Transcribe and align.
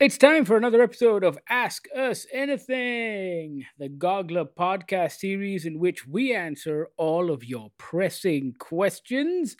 It's 0.00 0.16
time 0.16 0.46
for 0.46 0.56
another 0.56 0.80
episode 0.80 1.22
of 1.22 1.38
Ask 1.50 1.86
Us 1.94 2.24
Anything, 2.32 3.66
the 3.78 3.90
Goggler 3.90 4.46
podcast 4.46 5.18
series 5.18 5.66
in 5.66 5.78
which 5.78 6.06
we 6.06 6.34
answer 6.34 6.88
all 6.96 7.30
of 7.30 7.44
your 7.44 7.70
pressing 7.76 8.54
questions. 8.58 9.58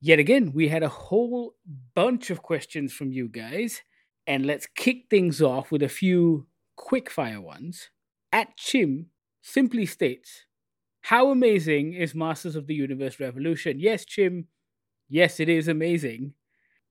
Yet 0.00 0.18
again, 0.18 0.52
we 0.54 0.68
had 0.68 0.82
a 0.82 0.88
whole 0.88 1.56
bunch 1.94 2.30
of 2.30 2.40
questions 2.40 2.94
from 2.94 3.12
you 3.12 3.28
guys, 3.28 3.82
and 4.26 4.46
let's 4.46 4.66
kick 4.66 5.10
things 5.10 5.42
off 5.42 5.70
with 5.70 5.82
a 5.82 5.90
few 5.90 6.46
quickfire 6.80 7.42
ones. 7.42 7.90
At 8.32 8.56
Chim 8.56 9.10
simply 9.42 9.84
states, 9.84 10.46
How 11.02 11.30
amazing 11.30 11.92
is 11.92 12.14
Masters 12.14 12.56
of 12.56 12.66
the 12.66 12.74
Universe 12.74 13.20
Revolution? 13.20 13.78
Yes, 13.78 14.06
Chim, 14.06 14.46
yes, 15.10 15.38
it 15.38 15.50
is 15.50 15.68
amazing 15.68 16.32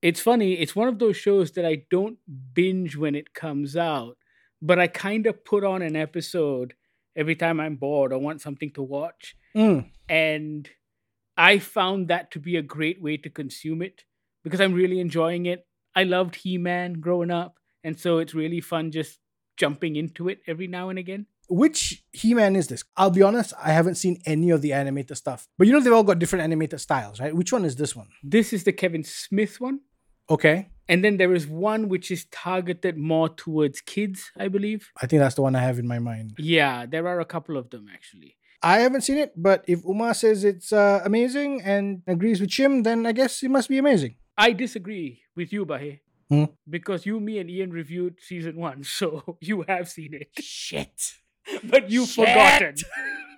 it's 0.06 0.22
funny. 0.22 0.54
It's 0.54 0.76
one 0.76 0.88
of 0.88 1.00
those 1.00 1.18
shows 1.18 1.54
that 1.54 1.66
I 1.66 1.82
don't 1.90 2.20
binge 2.54 2.96
when 2.96 3.16
it 3.16 3.34
comes 3.34 3.76
out, 3.76 4.18
but 4.62 4.78
I 4.78 4.86
kind 4.86 5.26
of 5.26 5.44
put 5.44 5.64
on 5.64 5.81
an 5.81 5.95
episode 5.95 6.76
every 7.16 7.36
time 7.36 7.59
I'm 7.59 7.76
bored 7.78 8.14
or 8.14 8.20
want 8.20 8.40
something 8.40 8.70
to 8.73 8.84
watch. 8.84 9.36
Mm. 9.58 9.90
And 10.08 10.70
I 11.36 11.58
found 11.58 12.09
that 12.09 12.30
to 12.31 12.40
be 12.40 12.55
a 12.55 12.62
great 12.62 13.02
way 13.02 13.18
to 13.18 13.31
consume 13.31 13.81
it 13.81 14.04
because 14.44 14.62
I'm 14.62 14.76
really 14.76 15.00
enjoying 15.00 15.48
it. 15.48 15.66
I 15.95 16.04
loved 16.04 16.36
He 16.36 16.59
Man 16.59 16.94
growing 17.00 17.31
up. 17.31 17.58
And 17.84 18.00
so 18.00 18.20
it's 18.20 18.36
really 18.36 18.62
fun 18.62 18.92
just 18.92 19.17
jumping 19.58 19.95
into 19.95 20.30
it 20.30 20.38
every 20.45 20.67
now 20.67 20.90
and 20.90 21.00
again. 21.00 21.26
Which 21.50 22.03
He 22.12 22.36
Man 22.36 22.56
is 22.56 22.67
this? 22.67 22.84
I'll 22.95 23.09
be 23.09 23.23
honest, 23.23 23.53
I 23.59 23.72
haven't 23.72 23.95
seen 23.95 24.22
any 24.28 24.52
of 24.52 24.62
the 24.62 24.72
animated 24.72 25.17
stuff. 25.17 25.48
But 25.58 25.66
you 25.66 25.73
know, 25.73 25.80
they've 25.80 25.92
all 25.92 26.03
got 26.03 26.20
different 26.20 26.44
animated 26.44 26.80
styles, 26.80 27.20
right? 27.20 27.36
Which 27.36 27.52
one 27.52 27.66
is 27.66 27.76
this 27.76 27.95
one? 27.95 28.09
This 28.23 28.53
is 28.53 28.66
the 28.66 28.72
Kevin 28.72 29.03
Smith 29.03 29.59
one. 29.59 29.80
Okay. 30.30 30.70
And 30.88 31.04
then 31.04 31.18
there 31.18 31.34
is 31.34 31.48
one 31.48 31.90
which 31.90 32.12
is 32.12 32.26
targeted 32.26 32.98
more 32.98 33.30
towards 33.30 33.82
kids, 33.82 34.32
I 34.38 34.48
believe. 34.50 34.92
I 35.02 35.08
think 35.08 35.20
that's 35.20 35.36
the 35.36 35.42
one 35.42 35.56
I 35.56 35.62
have 35.62 35.80
in 35.80 35.88
my 35.88 36.00
mind. 36.00 36.36
Yeah, 36.38 36.86
there 36.86 37.08
are 37.08 37.20
a 37.20 37.26
couple 37.26 37.58
of 37.58 37.70
them 37.72 37.88
actually. 37.92 38.38
I 38.62 38.80
haven't 38.80 39.02
seen 39.02 39.17
it, 39.17 39.34
but 39.36 39.64
if 39.67 39.84
Uma 39.84 40.14
says 40.14 40.44
it's 40.44 40.72
uh, 40.72 41.02
amazing 41.04 41.62
and 41.64 42.02
agrees 42.08 42.40
with 42.42 42.50
Chim, 42.50 42.84
then 42.84 43.06
I 43.06 43.12
guess 43.12 43.44
it 43.44 43.50
must 43.50 43.70
be 43.70 43.78
amazing. 43.78 44.16
I 44.38 44.52
disagree 44.52 45.22
with 45.36 45.54
you, 45.54 45.66
Bahe. 45.66 46.00
Hmm? 46.30 46.45
Because 46.67 47.06
you, 47.06 47.20
me, 47.20 47.38
and 47.39 47.50
Ian 47.50 47.72
reviewed 47.72 48.16
season 48.20 48.56
one, 48.56 48.84
so 48.98 49.38
you 49.39 49.66
have 49.67 49.89
seen 49.89 50.14
it. 50.14 50.30
Shit. 50.39 51.14
But 51.64 51.92
you've 51.92 52.10
Shit. 52.10 52.28
forgotten. 52.28 52.76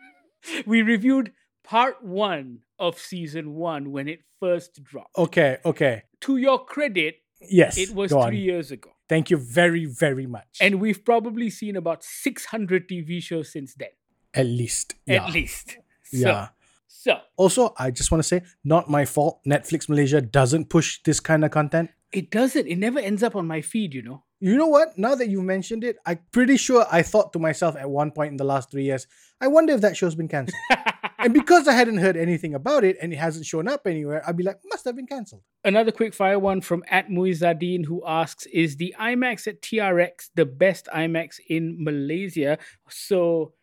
we 0.65 0.81
reviewed 0.81 1.33
part 1.61 2.01
one 2.01 2.59
of 2.79 2.97
season 2.97 3.53
one 3.53 3.91
when 3.91 4.07
it 4.07 4.21
first 4.39 4.81
dropped. 4.81 5.17
Okay, 5.17 5.57
okay. 5.65 6.03
To 6.21 6.37
your 6.37 6.65
credit, 6.65 7.15
Yes. 7.41 7.77
it 7.77 7.93
was 7.93 8.11
three 8.11 8.19
on. 8.21 8.33
years 8.35 8.71
ago. 8.71 8.91
Thank 9.07 9.29
you 9.29 9.37
very, 9.37 9.85
very 9.85 10.25
much. 10.27 10.57
And 10.59 10.81
we've 10.81 11.03
probably 11.05 11.49
seen 11.49 11.75
about 11.75 12.03
600 12.03 12.89
TV 12.89 13.21
shows 13.21 13.51
since 13.51 13.73
then, 13.75 13.89
at 14.33 14.45
least. 14.47 14.95
Yeah. 15.05 15.25
at 15.25 15.33
least. 15.33 15.77
So, 16.09 16.17
Yeah. 16.17 16.47
So, 16.87 17.19
Also, 17.35 17.73
I 17.77 17.91
just 17.91 18.11
want 18.11 18.23
to 18.23 18.27
say, 18.27 18.41
not 18.63 18.89
my 18.89 19.03
fault. 19.05 19.41
Netflix 19.45 19.87
Malaysia 19.89 20.21
doesn't 20.21 20.69
push 20.69 20.99
this 21.03 21.19
kind 21.19 21.43
of 21.45 21.51
content. 21.51 21.91
it 22.13 22.31
doesn't, 22.31 22.65
it 22.67 22.77
never 22.77 22.99
ends 22.99 23.21
up 23.23 23.35
on 23.35 23.45
my 23.45 23.59
feed, 23.61 23.93
you 23.93 24.01
know? 24.01 24.23
You 24.39 24.55
know 24.55 24.67
what? 24.67 24.97
Now 24.99 25.15
that 25.15 25.29
you 25.29 25.41
mentioned 25.41 25.83
it, 25.83 25.97
I'm 26.05 26.19
pretty 26.31 26.57
sure 26.57 26.85
I 26.91 27.01
thought 27.01 27.33
to 27.33 27.39
myself 27.39 27.75
at 27.75 27.89
one 27.89 28.11
point 28.11 28.31
in 28.31 28.37
the 28.37 28.43
last 28.43 28.69
three 28.69 28.83
years, 28.83 29.07
I 29.41 29.47
wonder 29.47 29.73
if 29.73 29.81
that 29.81 29.97
show's 29.97 30.13
been 30.13 30.27
cancelled. 30.27 30.59
and 31.17 31.33
because 31.33 31.67
I 31.67 31.73
hadn't 31.73 31.97
heard 31.97 32.15
anything 32.15 32.53
about 32.53 32.83
it 32.83 32.97
and 33.01 33.11
it 33.11 33.15
hasn't 33.15 33.47
shown 33.47 33.67
up 33.67 33.87
anywhere, 33.87 34.21
I'd 34.27 34.37
be 34.37 34.43
like, 34.43 34.59
must 34.65 34.85
have 34.85 34.95
been 34.95 35.07
cancelled. 35.07 35.41
Another 35.63 35.91
quick 35.91 36.13
fire 36.13 36.37
one 36.37 36.61
from 36.61 36.83
at 36.87 37.09
Muizadin 37.09 37.85
who 37.85 38.03
asks 38.05 38.45
Is 38.47 38.77
the 38.77 38.93
IMAX 38.99 39.47
at 39.47 39.61
TRX 39.63 40.29
the 40.35 40.45
best 40.45 40.87
IMAX 40.93 41.39
in 41.49 41.83
Malaysia? 41.83 42.59
So, 42.89 43.53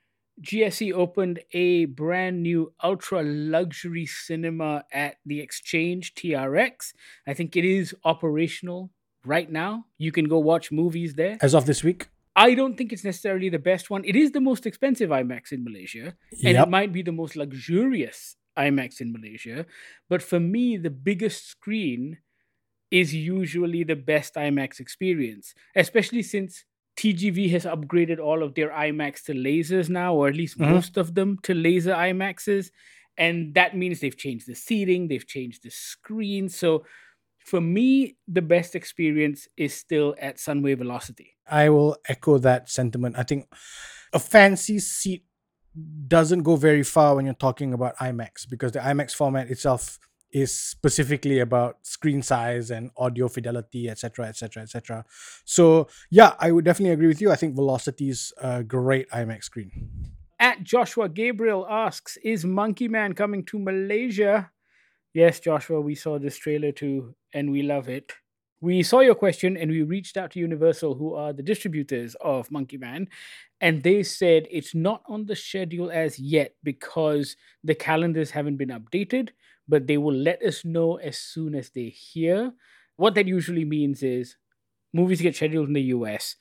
GSC 0.43 0.93
opened 0.93 1.39
a 1.53 1.85
brand 1.85 2.43
new 2.43 2.73
ultra 2.83 3.23
luxury 3.23 4.07
cinema 4.07 4.85
at 4.93 5.19
the 5.25 5.39
Exchange 5.39 6.15
TRX. 6.15 6.93
I 7.29 7.35
think 7.35 7.55
it 7.55 7.65
is 7.65 7.95
operational 8.05 8.91
right 9.25 9.51
now. 9.51 9.87
You 9.99 10.13
can 10.13 10.27
go 10.27 10.39
watch 10.39 10.71
movies 10.73 11.15
there. 11.15 11.37
As 11.41 11.55
of 11.55 11.67
this 11.67 11.83
week. 11.83 12.09
I 12.37 12.55
don't 12.55 12.77
think 12.77 12.93
it's 12.93 13.05
necessarily 13.05 13.49
the 13.49 13.61
best 13.61 13.91
one. 13.91 14.05
It 14.05 14.17
is 14.17 14.33
the 14.33 14.41
most 14.41 14.67
expensive 14.67 15.11
IMAX 15.11 15.53
in 15.53 15.63
Malaysia, 15.65 16.17
and 16.33 16.55
Yep. 16.59 16.67
it 16.67 16.71
might 16.71 16.93
be 16.93 17.03
the 17.03 17.13
most 17.13 17.37
luxurious 17.37 18.37
IMAX 18.59 19.01
in 19.01 19.13
Malaysia. 19.13 19.67
But 20.09 20.21
for 20.23 20.41
me, 20.41 20.77
the 20.77 20.91
biggest 20.91 21.47
screen 21.49 22.19
is 22.91 23.15
usually 23.15 23.85
the 23.85 23.97
best 23.97 24.35
IMAX 24.35 24.81
experience, 24.81 25.55
especially 25.77 26.23
since 26.23 26.65
TGV 26.97 27.51
has 27.51 27.65
upgraded 27.65 28.19
all 28.21 28.43
of 28.43 28.55
their 28.55 28.71
IMAX 28.71 29.23
to 29.25 29.33
lasers 29.33 29.89
now, 29.89 30.15
or 30.15 30.29
at 30.29 30.37
least 30.37 30.59
Mhm. 30.59 30.71
most 30.71 30.97
of 30.97 31.15
them 31.15 31.39
to 31.43 31.55
laser 31.55 31.93
IMAXs. 31.93 32.71
And 33.17 33.55
that 33.55 33.77
means 33.77 34.01
they've 34.01 34.17
changed 34.17 34.47
the 34.49 34.55
seating, 34.57 35.07
they've 35.09 35.27
changed 35.27 35.63
the 35.63 35.71
screen. 35.71 36.49
So 36.49 36.85
for 37.45 37.61
me, 37.61 38.17
the 38.27 38.43
best 38.43 38.75
experience 38.75 39.47
is 39.57 39.75
still 39.75 40.15
at 40.19 40.39
Sunway 40.39 40.77
Velocity. 40.77 41.37
I 41.47 41.69
will 41.69 41.97
echo 42.09 42.39
that 42.39 42.71
sentiment. 42.71 43.17
I 43.19 43.23
think 43.23 43.47
a 44.13 44.19
fancy 44.19 44.79
seat 44.79 45.25
doesn't 46.09 46.43
go 46.43 46.57
very 46.57 46.83
far 46.83 47.15
when 47.15 47.27
you're 47.27 47.35
talking 47.35 47.75
about 47.75 47.97
IMAX 47.99 48.49
because 48.49 48.73
the 48.73 48.79
IMAX 48.79 49.13
format 49.13 49.51
itself 49.51 49.99
is 50.33 50.59
specifically 50.59 51.39
about 51.39 51.77
screen 51.83 52.23
size 52.23 52.71
and 52.71 52.91
audio 52.97 53.29
fidelity, 53.29 53.91
etc., 53.91 54.27
etc., 54.27 54.63
etc. 54.63 55.05
So 55.45 55.89
yeah, 56.11 56.35
I 56.39 56.51
would 56.51 56.65
definitely 56.65 56.95
agree 56.95 57.09
with 57.09 57.21
you. 57.21 57.31
I 57.31 57.37
think 57.37 57.55
Velocity 57.55 58.09
is 58.09 58.33
a 58.39 58.65
great 58.65 59.09
IMAX 59.11 59.45
screen. 59.45 59.91
At 60.41 60.63
Joshua 60.63 61.11
Gabriel 61.11 61.67
asks, 61.69 62.17
Is 62.25 62.45
Monkey 62.45 62.89
Man 62.89 63.13
coming 63.13 63.45
to 63.45 63.59
Malaysia? 63.59 64.51
Yes, 65.13 65.39
Joshua, 65.39 65.81
we 65.81 65.95
saw 65.95 66.19
this 66.19 66.37
trailer 66.37 66.73
too, 66.73 67.15
and 67.35 67.51
we 67.51 67.63
love 67.63 67.89
it. 67.89 68.13
We 68.61 68.83
saw 68.83 69.01
your 69.01 69.15
question 69.15 69.59
and 69.59 69.71
we 69.71 69.83
reached 69.83 70.17
out 70.17 70.31
to 70.31 70.39
Universal, 70.41 70.95
who 70.95 71.15
are 71.15 71.35
the 71.35 71.43
distributors 71.43 72.17
of 72.23 72.51
Monkey 72.51 72.79
Man, 72.79 73.09
and 73.61 73.83
they 73.83 74.03
said 74.03 74.47
it's 74.51 74.75
not 74.75 75.03
on 75.07 75.27
the 75.27 75.37
schedule 75.37 75.91
as 75.91 76.19
yet 76.19 76.55
because 76.63 77.37
the 77.63 77.75
calendars 77.75 78.31
haven't 78.31 78.57
been 78.57 78.71
updated, 78.71 79.31
but 79.69 79.87
they 79.87 79.99
will 79.99 80.15
let 80.15 80.43
us 80.43 80.65
know 80.65 80.97
as 80.97 81.19
soon 81.19 81.55
as 81.55 81.71
they 81.71 81.91
hear. 81.91 82.53
What 82.97 83.15
that 83.17 83.27
usually 83.27 83.67
means 83.67 84.03
is 84.03 84.37
movies 84.95 85.21
get 85.21 85.37
scheduled 85.37 85.69
in 85.69 85.75
the 85.75 85.93
US, 85.99 86.37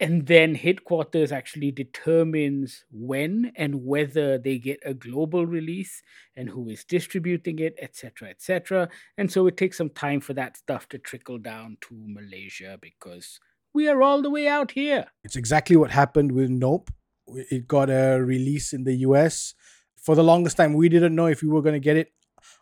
and 0.00 0.26
then 0.26 0.54
headquarters 0.54 1.32
actually 1.32 1.70
determines 1.72 2.84
when 2.90 3.52
and 3.56 3.84
whether 3.84 4.38
they 4.38 4.58
get 4.58 4.78
a 4.84 4.94
global 4.94 5.46
release 5.46 6.02
and 6.36 6.48
who 6.50 6.68
is 6.68 6.84
distributing 6.84 7.58
it 7.58 7.74
etc 7.80 8.28
etc 8.28 8.88
and 9.16 9.30
so 9.30 9.46
it 9.46 9.56
takes 9.56 9.76
some 9.76 9.90
time 9.90 10.20
for 10.20 10.34
that 10.34 10.56
stuff 10.56 10.88
to 10.88 10.98
trickle 10.98 11.38
down 11.38 11.76
to 11.80 11.94
malaysia 12.06 12.78
because 12.80 13.40
we 13.74 13.88
are 13.88 14.02
all 14.02 14.22
the 14.22 14.30
way 14.30 14.48
out 14.48 14.70
here 14.72 15.06
It's 15.24 15.36
exactly 15.36 15.76
what 15.76 15.90
happened 15.90 16.32
with 16.32 16.50
Nope. 16.50 16.90
It 17.28 17.68
got 17.68 17.90
a 17.90 18.18
release 18.18 18.72
in 18.72 18.84
the 18.84 18.94
US. 19.08 19.54
For 19.96 20.14
the 20.14 20.24
longest 20.24 20.56
time, 20.56 20.72
we 20.72 20.88
didn't 20.88 21.14
know 21.14 21.26
if 21.26 21.42
we 21.42 21.48
were 21.48 21.60
going 21.60 21.74
to 21.74 21.80
get 21.80 21.96
it 21.96 22.12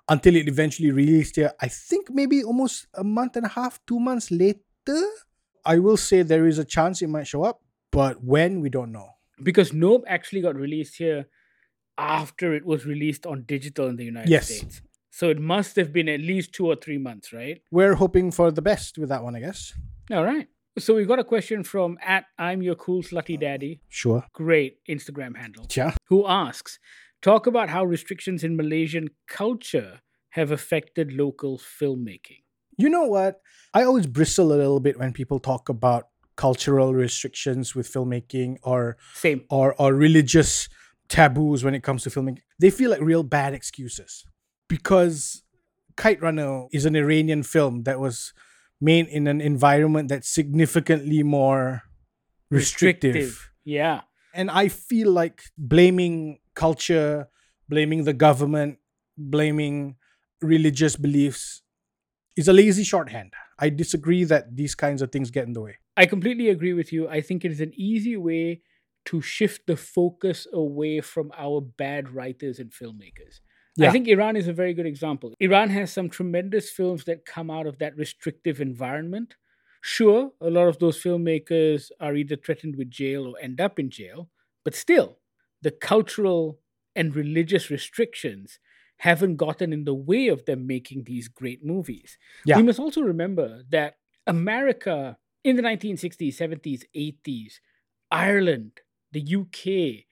until 0.09 0.35
it 0.35 0.49
eventually 0.49 0.91
released 0.91 1.37
here. 1.37 1.53
I 1.61 1.69
think 1.69 2.11
maybe 2.11 2.43
almost 2.43 2.87
a 2.95 3.05
month 3.05 3.37
and 3.37 3.47
a 3.47 3.49
half, 3.49 3.79
two 3.87 4.01
months 4.01 4.31
later. 4.31 4.61
I 5.67 5.79
will 5.79 5.97
say 5.97 6.23
there 6.23 6.47
is 6.47 6.59
a 6.59 6.65
chance 6.65 7.03
it 7.03 7.09
might 7.09 7.27
show 7.27 7.43
up, 7.43 7.61
but 7.91 8.23
when, 8.33 8.61
we 8.61 8.71
don't 8.71 8.93
know. 8.93 9.09
because 9.51 9.73
nope 9.73 10.05
actually 10.17 10.41
got 10.49 10.57
released 10.67 10.95
here 11.05 11.27
after 11.99 12.55
it 12.55 12.65
was 12.65 12.87
released 12.87 13.27
on 13.27 13.43
digital 13.55 13.87
in 13.93 13.97
the 13.97 14.05
united 14.05 14.31
Yes. 14.31 14.47
states 14.49 14.83
so 15.11 15.29
it 15.35 15.39
must 15.55 15.77
have 15.77 15.91
been 15.99 16.09
at 16.17 16.21
least 16.21 16.53
two 16.53 16.67
or 16.73 16.77
three 16.85 16.99
months 17.09 17.33
right 17.33 17.59
We're 17.71 17.95
hoping 17.95 18.31
for 18.39 18.51
the 18.51 18.63
best 18.71 18.99
with 18.99 19.09
that 19.13 19.23
one, 19.27 19.35
I 19.39 19.41
guess. 19.41 19.61
all 20.17 20.25
right 20.25 20.49
so 20.79 20.95
we 20.95 21.05
got 21.13 21.19
a 21.19 21.25
question 21.35 21.63
from 21.73 21.99
at 22.15 22.25
i'm 22.39 22.61
your 22.69 22.75
cool 22.87 23.03
slutty 23.03 23.37
daddy 23.47 23.73
Sure. 23.89 24.25
great 24.43 24.73
instagram 24.95 25.37
handle 25.43 25.67
Yeah. 25.81 25.93
who 26.11 26.27
asks 26.27 26.79
talk 27.29 27.47
about 27.53 27.69
how 27.75 27.83
restrictions 27.85 28.41
in 28.45 28.57
malaysian 28.57 29.07
culture 29.43 29.93
have 30.39 30.51
affected 30.59 31.13
local 31.25 31.53
filmmaking 31.59 32.43
You 32.77 32.89
know 32.89 33.05
what? 33.05 33.41
I 33.75 33.83
always 33.85 34.07
bristle 34.07 34.53
a 34.53 34.57
little 34.57 34.81
bit 34.81 34.99
when 34.99 35.13
people 35.13 35.39
talk 35.39 35.69
about 35.69 36.09
cultural 36.37 36.95
restrictions 36.95 37.75
with 37.75 37.91
filmmaking 37.91 38.59
or 38.63 38.97
same 39.15 39.45
or 39.49 39.75
or 39.81 39.95
religious 39.95 40.69
taboos 41.09 41.65
when 41.65 41.75
it 41.75 41.83
comes 41.83 42.03
to 42.03 42.11
filming. 42.11 42.41
They 42.61 42.71
feel 42.71 42.91
like 42.91 43.01
real 43.01 43.23
bad 43.23 43.55
excuses 43.55 44.25
because 44.69 45.43
Kite 45.97 46.21
Runner 46.21 46.67
is 46.73 46.85
an 46.85 46.95
Iranian 46.95 47.43
film 47.43 47.85
that 47.85 47.99
was 48.01 48.35
made 48.81 49.07
in 49.09 49.27
an 49.27 49.41
environment 49.41 50.09
that's 50.09 50.29
significantly 50.29 51.23
more 51.23 51.83
restrictive. 52.51 53.51
yeah 53.65 54.03
And 54.35 54.51
I 54.51 54.69
feel 54.69 55.11
like 55.11 55.45
blaming 55.57 56.39
culture, 56.55 57.29
blaming 57.69 58.05
the 58.05 58.13
government, 58.13 58.79
blaming 59.17 59.97
religious 60.43 60.97
beliefs 60.97 61.63
is 62.37 62.49
a 62.49 62.53
lazy 62.53 62.85
shorthand. 62.85 63.33
I 63.59 63.71
disagree 63.71 64.25
that 64.25 64.57
these 64.57 64.75
kinds 64.75 65.03
of 65.03 65.11
things 65.11 65.31
get 65.31 65.47
in 65.47 65.55
the 65.55 65.63
way. 65.63 65.77
I 65.97 66.07
completely 66.07 66.51
agree 66.51 66.75
with 66.75 66.93
you. 66.93 67.09
I 67.09 67.21
think 67.21 67.45
it 67.45 67.51
is 67.51 67.61
an 67.61 67.73
easy 67.75 68.17
way 68.17 68.61
to 69.07 69.23
shift 69.23 69.67
the 69.67 69.77
focus 69.77 70.47
away 70.53 71.01
from 71.01 71.33
our 71.39 71.61
bad 71.61 72.11
writers 72.11 72.59
and 72.59 72.71
filmmakers. 72.71 73.41
Yeah. 73.77 73.89
I 73.89 73.93
think 73.93 74.09
Iran 74.09 74.37
is 74.37 74.49
a 74.49 74.53
very 74.53 74.75
good 74.75 74.87
example. 74.87 75.35
Iran 75.39 75.71
has 75.71 75.93
some 75.93 76.09
tremendous 76.09 76.71
films 76.71 77.05
that 77.05 77.25
come 77.25 77.51
out 77.51 77.67
of 77.67 77.79
that 77.79 77.97
restrictive 77.97 78.61
environment. 78.61 79.37
Sure, 79.83 80.33
a 80.41 80.51
lot 80.51 80.67
of 80.67 80.79
those 80.79 81.01
filmmakers 81.01 81.91
are 82.01 82.17
either 82.17 82.37
threatened 82.37 82.77
with 82.77 82.91
jail 82.91 83.27
or 83.27 83.35
end 83.41 83.61
up 83.61 83.79
in 83.79 83.91
jail, 83.91 84.31
but 84.65 84.75
still, 84.75 85.19
the 85.63 85.71
cultural 85.71 86.59
and 86.97 87.15
religious 87.15 87.71
restrictions 87.71 88.59
haven't 88.99 89.37
gotten 89.37 89.73
in 89.73 89.85
the 89.85 89.95
way 89.95 90.29
of 90.29 90.45
them 90.47 90.67
making 90.67 91.05
these 91.05 91.29
great 91.29 91.65
movies. 91.65 92.19
Yeah. 92.45 92.57
We 92.57 92.63
must 92.63 92.79
also 92.79 93.03
remember 93.03 93.63
that 93.71 93.97
America 94.27 95.19
in 95.45 95.57
the 95.57 95.63
1960s, 95.63 96.37
70s, 96.37 96.83
80s, 96.97 97.55
Ireland, 98.11 98.81
the 99.13 99.37
UK 99.37 100.07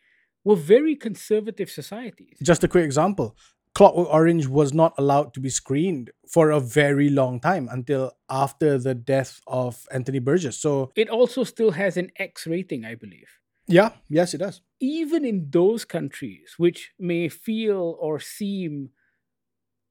were 0.45 0.57
very 0.57 0.95
conservative 0.95 1.71
societies. 1.71 2.37
Just 2.43 2.63
a 2.63 2.69
quick 2.69 2.85
example 2.85 3.37
Clockwork 3.75 4.09
Orange 4.13 4.47
was 4.47 4.73
not 4.73 4.95
allowed 4.99 5.35
to 5.35 5.41
be 5.41 5.51
screened 5.51 6.11
for 6.29 6.51
a 6.51 6.61
very 6.61 7.11
long 7.11 7.41
time 7.41 7.69
until 7.71 8.13
after 8.31 8.79
the 8.79 8.95
death 8.95 9.41
of 9.49 9.85
Anthony 9.91 10.21
Burgess. 10.21 10.59
So, 10.61 10.93
It 10.95 11.09
also 11.09 11.43
still 11.43 11.73
has 11.73 11.97
an 11.97 12.13
X 12.17 12.47
rating, 12.47 12.85
I 12.85 12.95
believe. 12.95 13.29
Yeah, 13.67 13.91
yes, 14.09 14.35
it 14.35 14.39
does. 14.39 14.61
Even 14.81 15.25
in 15.25 15.49
those 15.51 15.85
countries, 15.85 16.55
which 16.59 16.93
may 16.99 17.29
feel 17.29 17.97
or 18.01 18.21
seem 18.21 18.91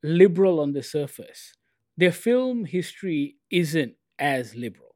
liberal 0.04 0.60
on 0.60 0.74
the 0.74 0.84
surface, 0.84 1.54
their 1.98 2.12
film 2.12 2.66
history 2.66 3.38
isn't 3.50 3.96
as 4.20 4.56
liberal. 4.56 4.96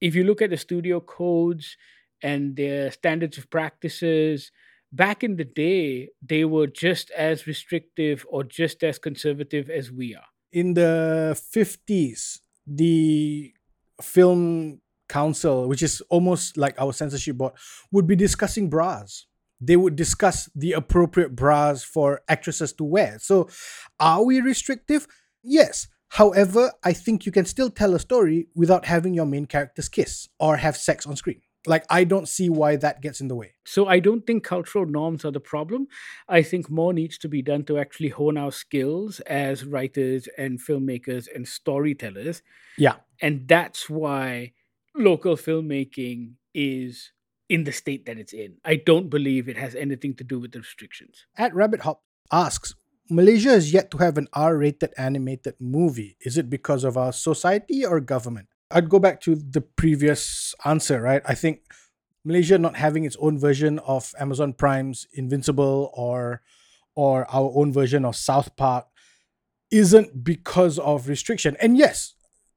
If 0.00 0.14
you 0.14 0.24
look 0.24 0.42
at 0.42 0.50
the 0.50 0.56
studio 0.56 1.00
codes 1.00 1.76
and 2.22 2.56
their 2.56 2.90
standards 2.90 3.38
of 3.38 3.50
practices, 3.50 4.52
back 4.92 5.24
in 5.24 5.36
the 5.36 5.44
day, 5.44 6.10
they 6.22 6.44
were 6.44 6.66
just 6.66 7.10
as 7.12 7.46
restrictive 7.46 8.26
or 8.28 8.44
just 8.44 8.82
as 8.84 8.98
conservative 8.98 9.70
as 9.70 9.90
we 9.92 10.14
are. 10.14 10.28
in 10.52 10.74
the 10.74 11.34
50s 11.54 12.40
the 12.66 13.52
film 14.00 14.80
council 15.08 15.68
which 15.68 15.82
is 15.82 16.00
almost 16.10 16.56
like 16.56 16.74
our 16.80 16.92
censorship 16.92 17.36
board 17.36 17.52
would 17.92 18.06
be 18.06 18.16
discussing 18.16 18.70
bras. 18.70 19.26
They 19.60 19.76
would 19.76 19.96
discuss 19.96 20.50
the 20.54 20.72
appropriate 20.72 21.34
bras 21.36 21.84
for 21.84 22.20
actresses 22.28 22.72
to 22.74 22.84
wear. 22.84 23.18
So 23.20 23.48
are 24.00 24.22
we 24.24 24.40
restrictive? 24.40 25.06
Yes. 25.42 25.88
However 26.08 26.72
i 26.84 26.92
think 26.92 27.26
you 27.26 27.32
can 27.32 27.44
still 27.44 27.70
tell 27.70 27.94
a 27.94 27.98
story 27.98 28.46
without 28.54 28.84
having 28.86 29.14
your 29.14 29.26
main 29.26 29.46
characters 29.46 29.88
kiss 29.88 30.28
or 30.38 30.56
have 30.56 30.76
sex 30.76 31.06
on 31.06 31.16
screen. 31.16 31.40
Like 31.66 31.84
i 31.88 32.04
don't 32.04 32.28
see 32.28 32.48
why 32.50 32.76
that 32.76 33.00
gets 33.00 33.20
in 33.20 33.28
the 33.28 33.34
way. 33.34 33.54
So 33.64 33.86
I 33.86 33.98
don't 33.98 34.26
think 34.26 34.44
cultural 34.44 34.86
norms 34.86 35.24
are 35.24 35.30
the 35.32 35.40
problem. 35.40 35.86
I 36.28 36.42
think 36.42 36.68
more 36.70 36.92
needs 36.92 37.16
to 37.18 37.28
be 37.28 37.40
done 37.42 37.64
to 37.64 37.78
actually 37.78 38.10
hone 38.10 38.36
our 38.36 38.52
skills 38.52 39.20
as 39.20 39.64
writers 39.64 40.28
and 40.36 40.60
filmmakers 40.60 41.26
and 41.34 41.48
storytellers. 41.48 42.42
yeah. 42.76 42.96
And 43.20 43.48
that's 43.48 43.88
why 43.88 44.52
local 44.96 45.36
filmmaking 45.36 46.34
is 46.54 47.12
in 47.48 47.64
the 47.64 47.72
state 47.72 48.06
that 48.06 48.18
it's 48.18 48.32
in. 48.32 48.56
I 48.64 48.76
don't 48.76 49.10
believe 49.10 49.48
it 49.48 49.56
has 49.56 49.74
anything 49.74 50.14
to 50.14 50.24
do 50.24 50.40
with 50.40 50.52
the 50.52 50.60
restrictions. 50.60 51.26
At 51.36 51.54
Rabbit 51.54 51.82
Hop 51.82 52.02
asks, 52.32 52.74
Malaysia 53.10 53.50
is 53.50 53.72
yet 53.72 53.90
to 53.90 53.98
have 53.98 54.16
an 54.16 54.28
R-rated 54.32 54.94
animated 54.96 55.54
movie. 55.60 56.16
Is 56.22 56.38
it 56.38 56.48
because 56.48 56.84
of 56.84 56.96
our 56.96 57.12
society 57.12 57.84
or 57.84 58.00
government? 58.00 58.48
I'd 58.70 58.88
go 58.88 58.98
back 58.98 59.20
to 59.22 59.34
the 59.34 59.60
previous 59.60 60.54
answer, 60.64 61.02
right? 61.02 61.22
I 61.26 61.34
think 61.34 61.60
Malaysia 62.24 62.56
not 62.56 62.76
having 62.76 63.04
its 63.04 63.16
own 63.20 63.38
version 63.38 63.78
of 63.80 64.14
Amazon 64.18 64.54
Prime's 64.54 65.06
Invincible 65.12 65.90
or 65.92 66.40
or 66.96 67.26
our 67.30 67.50
own 67.54 67.72
version 67.72 68.04
of 68.04 68.14
South 68.16 68.56
Park 68.56 68.86
isn't 69.70 70.22
because 70.24 70.78
of 70.78 71.08
restriction. 71.08 71.56
And 71.60 71.76
yes, 71.76 72.14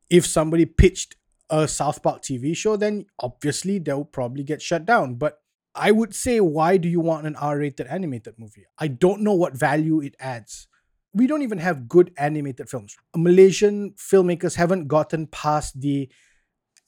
if 0.09 0.25
somebody 0.25 0.65
pitched 0.65 1.15
a 1.49 1.67
South 1.67 2.03
Park 2.03 2.21
TV 2.21 2.55
show, 2.55 2.75
then 2.75 3.05
obviously 3.19 3.79
they'll 3.79 4.05
probably 4.05 4.43
get 4.43 4.61
shut 4.61 4.85
down. 4.85 5.15
But 5.15 5.39
I 5.73 5.91
would 5.91 6.15
say, 6.15 6.39
why 6.39 6.77
do 6.77 6.89
you 6.89 6.99
want 6.99 7.27
an 7.27 7.35
R 7.35 7.57
rated 7.59 7.87
animated 7.87 8.35
movie? 8.37 8.65
I 8.77 8.87
don't 8.87 9.21
know 9.21 9.33
what 9.33 9.53
value 9.53 10.01
it 10.01 10.15
adds. 10.19 10.67
We 11.13 11.27
don't 11.27 11.41
even 11.41 11.59
have 11.59 11.87
good 11.87 12.11
animated 12.17 12.69
films. 12.69 12.95
Malaysian 13.15 13.93
filmmakers 13.97 14.55
haven't 14.55 14.87
gotten 14.87 15.27
past 15.27 15.79
the 15.79 16.09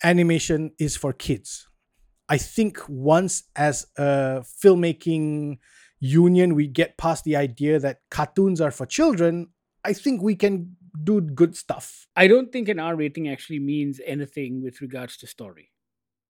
animation 0.03 0.71
is 0.79 0.95
for 0.97 1.13
kids. 1.13 1.67
I 2.27 2.37
think 2.37 2.79
once 2.87 3.43
as 3.55 3.87
a 3.97 4.43
filmmaking 4.63 5.57
union 5.99 6.55
we 6.55 6.67
get 6.67 6.97
past 6.97 7.23
the 7.23 7.35
idea 7.35 7.79
that 7.79 7.99
cartoons 8.09 8.61
are 8.61 8.71
for 8.71 8.85
children, 8.85 9.47
I 9.83 9.93
think 9.93 10.21
we 10.21 10.35
can 10.35 10.75
do 11.09 11.21
good 11.21 11.55
stuff. 11.55 12.07
I 12.15 12.27
don't 12.27 12.51
think 12.51 12.69
an 12.69 12.79
R 12.79 12.95
rating 12.95 13.27
actually 13.27 13.59
means 13.59 13.99
anything 14.05 14.61
with 14.63 14.81
regards 14.81 15.17
to 15.17 15.27
story. 15.27 15.71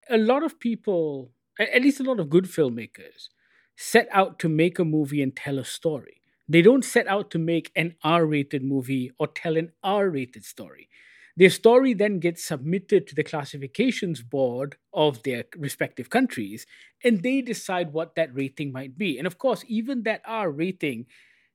A 0.10 0.18
lot 0.18 0.44
of 0.44 0.60
people, 0.60 1.32
at 1.60 1.82
least 1.82 2.00
a 2.00 2.04
lot 2.10 2.20
of 2.20 2.30
good 2.30 2.46
filmmakers, 2.46 3.28
set 3.76 4.08
out 4.12 4.40
to 4.40 4.50
make 4.50 4.80
a 4.80 4.86
movie 4.86 5.22
and 5.22 5.36
tell 5.36 5.60
a 5.60 5.66
story. 5.66 6.22
They 6.48 6.62
don't 6.62 6.86
set 6.96 7.08
out 7.08 7.30
to 7.32 7.40
make 7.40 7.72
an 7.76 7.96
R 8.04 8.26
rated 8.26 8.64
movie 8.64 9.12
or 9.20 9.28
tell 9.28 9.58
an 9.58 9.72
R 9.84 10.10
rated 10.10 10.46
story. 10.46 10.90
Their 11.38 11.50
story 11.50 11.94
then 11.94 12.20
gets 12.20 12.44
submitted 12.44 13.08
to 13.08 13.16
the 13.16 13.24
classifications 13.24 14.22
board 14.22 14.76
of 14.94 15.24
their 15.24 15.44
respective 15.56 16.10
countries, 16.10 16.66
and 17.04 17.22
they 17.22 17.42
decide 17.42 17.94
what 17.94 18.16
that 18.16 18.36
rating 18.36 18.72
might 18.72 18.98
be. 18.98 19.18
And 19.18 19.28
of 19.28 19.38
course, 19.38 19.64
even 19.68 20.04
that 20.04 20.22
R 20.26 20.50
rating 20.52 21.06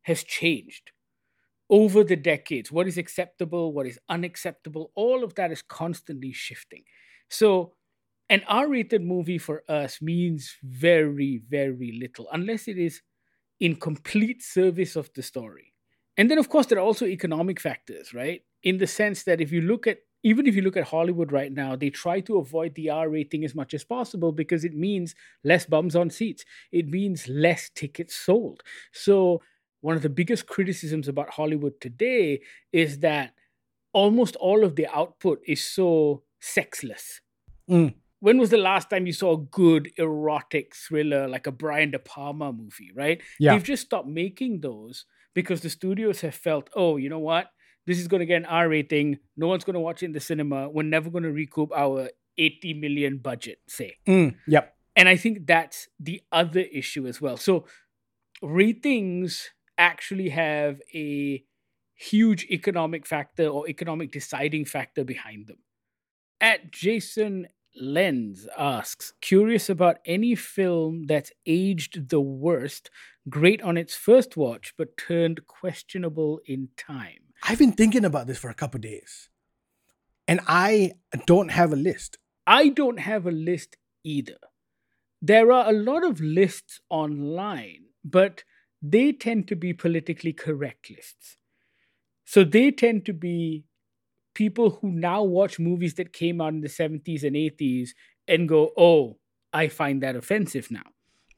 has 0.02 0.22
changed 0.22 0.92
over 1.70 2.04
the 2.04 2.16
decades. 2.16 2.70
What 2.70 2.86
is 2.86 2.98
acceptable, 2.98 3.72
what 3.72 3.86
is 3.86 3.98
unacceptable, 4.08 4.92
all 4.94 5.24
of 5.24 5.34
that 5.36 5.50
is 5.52 5.62
constantly 5.62 6.32
shifting. 6.32 6.84
So, 7.28 7.74
an 8.30 8.42
R 8.48 8.68
rated 8.68 9.02
movie 9.02 9.38
for 9.38 9.62
us 9.68 10.00
means 10.00 10.56
very, 10.62 11.42
very 11.48 11.98
little, 12.00 12.28
unless 12.32 12.68
it 12.68 12.78
is 12.78 13.02
in 13.60 13.76
complete 13.76 14.42
service 14.42 14.96
of 14.96 15.10
the 15.14 15.22
story. 15.22 15.72
And 16.16 16.30
then, 16.30 16.38
of 16.38 16.48
course, 16.48 16.66
there 16.66 16.78
are 16.78 16.82
also 16.82 17.06
economic 17.06 17.60
factors, 17.60 18.14
right? 18.14 18.42
In 18.62 18.78
the 18.78 18.86
sense 18.86 19.24
that 19.24 19.40
if 19.40 19.52
you 19.52 19.62
look 19.62 19.86
at 19.86 19.98
even 20.26 20.46
if 20.46 20.56
you 20.56 20.62
look 20.62 20.78
at 20.78 20.84
Hollywood 20.84 21.32
right 21.32 21.52
now, 21.52 21.76
they 21.76 21.90
try 21.90 22.18
to 22.20 22.38
avoid 22.38 22.74
the 22.74 22.88
R 22.88 23.10
rating 23.10 23.44
as 23.44 23.54
much 23.54 23.74
as 23.74 23.84
possible 23.84 24.32
because 24.32 24.64
it 24.64 24.74
means 24.74 25.14
less 25.44 25.66
bums 25.66 25.94
on 25.94 26.08
seats. 26.08 26.46
It 26.72 26.88
means 26.88 27.28
less 27.28 27.68
tickets 27.74 28.14
sold. 28.14 28.62
So, 28.92 29.42
one 29.84 29.96
of 29.96 30.02
the 30.02 30.08
biggest 30.08 30.46
criticisms 30.46 31.08
about 31.08 31.28
Hollywood 31.28 31.78
today 31.78 32.40
is 32.72 33.00
that 33.00 33.34
almost 33.92 34.34
all 34.36 34.64
of 34.64 34.76
the 34.76 34.86
output 34.86 35.42
is 35.46 35.62
so 35.62 36.22
sexless. 36.40 37.20
Mm. 37.70 37.92
When 38.20 38.38
was 38.38 38.48
the 38.48 38.56
last 38.56 38.88
time 38.88 39.06
you 39.06 39.12
saw 39.12 39.34
a 39.34 39.44
good 39.44 39.92
erotic 39.98 40.74
thriller 40.74 41.28
like 41.28 41.46
a 41.46 41.52
Brian 41.52 41.90
De 41.90 41.98
Palma 41.98 42.50
movie, 42.50 42.92
right? 42.96 43.20
Yeah. 43.38 43.52
They've 43.52 43.62
just 43.62 43.82
stopped 43.82 44.08
making 44.08 44.62
those 44.62 45.04
because 45.34 45.60
the 45.60 45.68
studios 45.68 46.22
have 46.22 46.34
felt, 46.34 46.70
oh, 46.74 46.96
you 46.96 47.10
know 47.10 47.18
what? 47.18 47.48
This 47.86 47.98
is 47.98 48.08
going 48.08 48.20
to 48.20 48.26
get 48.26 48.38
an 48.38 48.46
R 48.46 48.70
rating. 48.70 49.18
No 49.36 49.48
one's 49.48 49.64
going 49.64 49.74
to 49.74 49.80
watch 49.80 50.02
it 50.02 50.06
in 50.06 50.12
the 50.12 50.20
cinema. 50.20 50.70
We're 50.70 50.84
never 50.84 51.10
going 51.10 51.24
to 51.24 51.30
recoup 51.30 51.70
our 51.76 52.08
80 52.38 52.72
million 52.72 53.18
budget, 53.18 53.58
say. 53.68 53.98
Mm, 54.08 54.36
yep. 54.46 54.74
And 54.96 55.10
I 55.10 55.16
think 55.16 55.46
that's 55.46 55.88
the 56.00 56.22
other 56.32 56.60
issue 56.60 57.06
as 57.06 57.20
well. 57.20 57.36
So 57.36 57.66
ratings 58.40 59.50
actually 59.78 60.28
have 60.30 60.80
a 60.94 61.44
huge 61.94 62.44
economic 62.50 63.06
factor 63.06 63.46
or 63.46 63.68
economic 63.68 64.12
deciding 64.12 64.64
factor 64.64 65.04
behind 65.04 65.46
them. 65.46 65.58
At 66.40 66.70
Jason 66.70 67.48
Lenz 67.80 68.46
asks, 68.56 69.14
curious 69.20 69.68
about 69.68 69.98
any 70.04 70.34
film 70.34 71.06
that's 71.06 71.32
aged 71.46 72.08
the 72.10 72.20
worst, 72.20 72.90
great 73.28 73.62
on 73.62 73.76
its 73.76 73.94
first 73.94 74.36
watch, 74.36 74.74
but 74.76 74.96
turned 74.96 75.46
questionable 75.46 76.40
in 76.46 76.68
time. 76.76 77.32
I've 77.42 77.58
been 77.58 77.72
thinking 77.72 78.04
about 78.04 78.26
this 78.26 78.38
for 78.38 78.50
a 78.50 78.54
couple 78.54 78.80
days. 78.80 79.28
And 80.26 80.40
I 80.46 80.92
don't 81.26 81.50
have 81.50 81.72
a 81.72 81.76
list. 81.76 82.18
I 82.46 82.68
don't 82.68 82.98
have 83.00 83.26
a 83.26 83.30
list 83.30 83.76
either. 84.04 84.38
There 85.20 85.50
are 85.52 85.68
a 85.68 85.72
lot 85.72 86.04
of 86.04 86.20
lists 86.20 86.80
online, 86.90 87.86
but 88.04 88.44
they 88.86 89.12
tend 89.12 89.48
to 89.48 89.56
be 89.56 89.72
politically 89.72 90.32
correct 90.32 90.90
lists. 90.90 91.38
So 92.26 92.44
they 92.44 92.70
tend 92.70 93.06
to 93.06 93.14
be 93.14 93.64
people 94.34 94.70
who 94.70 94.90
now 94.90 95.22
watch 95.22 95.58
movies 95.58 95.94
that 95.94 96.12
came 96.12 96.40
out 96.40 96.52
in 96.52 96.60
the 96.60 96.68
70s 96.68 97.22
and 97.22 97.34
80s 97.34 97.90
and 98.28 98.48
go, 98.48 98.72
oh, 98.76 99.16
I 99.54 99.68
find 99.68 100.02
that 100.02 100.16
offensive 100.16 100.70
now 100.70 100.82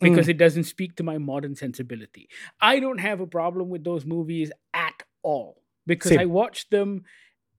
because 0.00 0.26
mm. 0.26 0.30
it 0.30 0.38
doesn't 0.38 0.64
speak 0.64 0.96
to 0.96 1.04
my 1.04 1.18
modern 1.18 1.54
sensibility. 1.54 2.28
I 2.60 2.80
don't 2.80 2.98
have 2.98 3.20
a 3.20 3.26
problem 3.26 3.68
with 3.68 3.84
those 3.84 4.04
movies 4.04 4.50
at 4.74 5.02
all 5.22 5.62
because 5.86 6.10
Same. 6.10 6.20
I 6.20 6.24
watched 6.24 6.70
them 6.70 7.04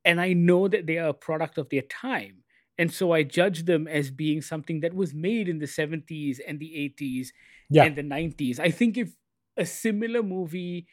and 0.03 0.19
I 0.19 0.33
know 0.33 0.67
that 0.67 0.85
they 0.85 0.97
are 0.97 1.09
a 1.09 1.13
product 1.13 1.57
of 1.57 1.69
their 1.69 1.83
time. 1.83 2.43
And 2.77 2.91
so 2.91 3.13
I 3.13 3.23
judge 3.23 3.65
them 3.65 3.87
as 3.87 4.11
being 4.11 4.41
something 4.41 4.81
that 4.81 4.93
was 4.93 5.13
made 5.13 5.47
in 5.47 5.59
the 5.59 5.65
70s 5.65 6.39
and 6.45 6.59
the 6.59 6.93
80s 6.99 7.27
Yeah. 7.69 7.85
and 7.85 7.95
the 7.95 8.03
90s. 8.03 8.59
I 8.59 8.69
think 8.69 8.97
if 8.97 9.13
a 9.57 9.65
similar 9.65 10.23
movie 10.23 10.87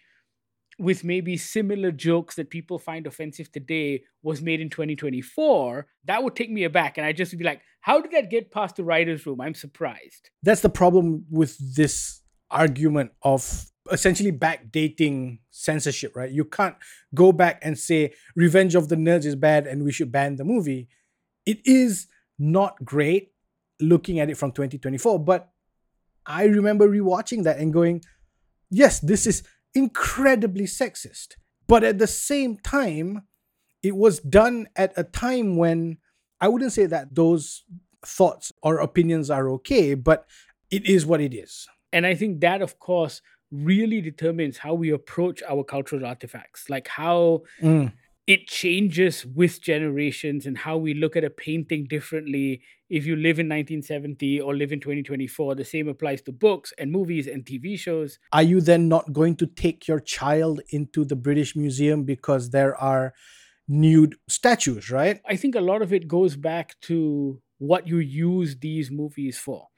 with 0.79 1.05
maybe 1.05 1.37
similar 1.37 1.93
jokes 1.93 2.35
that 2.35 2.51
people 2.51 2.79
find 2.79 3.07
offensive 3.07 3.51
today 3.53 4.03
was 4.23 4.43
made 4.43 4.61
in 4.61 4.69
2024, 4.69 5.87
that 6.05 6.23
would 6.23 6.35
take 6.35 6.51
me 6.51 6.65
aback. 6.65 6.99
And 6.99 7.07
I 7.07 7.13
just 7.13 7.33
would 7.33 7.39
be 7.39 7.45
like, 7.45 7.63
how 7.81 8.01
did 8.01 8.11
that 8.13 8.31
get 8.31 8.51
past 8.51 8.77
the 8.77 8.85
writer's 8.85 9.25
room? 9.27 9.41
I'm 9.41 9.55
surprised. 9.55 10.31
That's 10.43 10.63
the 10.63 10.71
problem 10.71 11.27
with 11.31 11.77
this 11.77 12.23
argument 12.51 13.13
of 13.23 13.67
essentially 13.93 14.33
backdating 14.33 15.39
censorship, 15.51 16.17
right? 16.17 16.31
You 16.31 16.45
can't 16.45 16.77
go 17.15 17.33
back 17.33 17.61
and 17.63 17.79
say 17.79 18.15
Revenge 18.35 18.75
of 18.75 18.89
the 18.89 18.97
Nerds 18.97 19.27
is 19.27 19.37
bad 19.37 19.67
and 19.67 19.85
we 19.85 19.93
should 19.93 20.11
ban 20.11 20.37
the 20.37 20.45
movie. 20.45 20.89
It 21.47 21.61
is 21.65 22.07
not 22.39 22.83
great 22.85 23.33
looking 23.81 24.19
at 24.19 24.31
it 24.31 24.37
from 24.37 24.53
2024, 24.53 25.19
but 25.19 25.51
I 26.27 26.45
remember 26.45 26.89
rewatching 26.89 27.45
that 27.45 27.59
and 27.59 27.73
going, 27.73 28.03
yes, 28.71 29.01
this 29.01 29.27
is 29.27 29.43
incredibly 29.75 30.65
sexist. 30.65 31.37
But 31.67 31.85
at 31.85 31.99
the 31.99 32.07
same 32.07 32.59
time, 32.59 33.23
it 33.83 33.97
was 33.97 34.21
done 34.21 34.67
at 34.77 34.93
a 34.97 35.05
time 35.05 35.57
when 35.57 35.99
I 36.41 36.49
wouldn't 36.49 36.73
say 36.73 36.87
that 36.87 37.15
those 37.15 37.65
thoughts 38.05 38.53
or 38.63 38.79
opinions 38.79 39.31
are 39.31 39.49
okay, 39.51 39.95
but 39.95 40.27
it 40.71 40.87
is 40.87 41.07
what 41.07 41.21
it 41.21 41.35
is. 41.35 41.67
And 41.93 42.07
I 42.07 42.15
think 42.15 42.41
that, 42.41 42.61
of 42.61 42.79
course, 42.79 43.23
really 43.51 44.01
determines 44.01 44.59
how 44.59 44.75
we 44.75 44.91
approach 44.91 45.43
our 45.49 45.63
cultural 45.65 46.05
artifacts, 46.05 46.69
like 46.69 46.89
how 46.89 47.43
Mm. 47.63 47.93
It 48.27 48.47
changes 48.47 49.27
with 49.27 49.61
generations 49.61 50.47
and 50.47 50.57
how 50.57 50.79
we 50.79 50.95
look 50.95 51.15
at 51.15 51.25
a 51.25 51.31
painting 51.31 51.87
differently. 51.89 52.63
If 52.89 53.05
you 53.05 53.17
live 53.17 53.39
in 53.39 53.49
1970 53.49 54.41
or 54.41 54.55
live 54.55 54.73
in 54.73 54.81
2024 54.81 55.55
the 55.55 55.65
same 55.65 55.89
applies 55.89 56.23
to 56.23 56.33
books 56.33 56.73
and 56.79 56.91
movies 56.91 57.27
and 57.27 57.45
tv 57.45 57.79
shows. 57.79 58.19
Are 58.33 58.43
you 58.43 58.61
then 58.61 58.89
not 58.89 59.13
going 59.13 59.37
to 59.37 59.47
take 59.47 59.87
your 59.87 60.01
child 60.01 60.61
into 60.71 61.05
the 61.05 61.17
British 61.17 61.55
Museum 61.55 62.05
because 62.05 62.51
there 62.51 62.75
are 62.77 63.13
nude 63.69 64.17
statues, 64.29 64.91
right? 64.91 65.21
i 65.27 65.37
think 65.37 65.55
a 65.55 65.61
lot 65.61 65.83
of 65.83 65.93
it 65.93 66.07
goes 66.07 66.37
back 66.37 66.79
to 66.81 67.41
what 67.59 67.87
you 67.87 67.99
use 67.99 68.57
these 68.61 68.91
movies 68.91 69.39
for. 69.39 69.69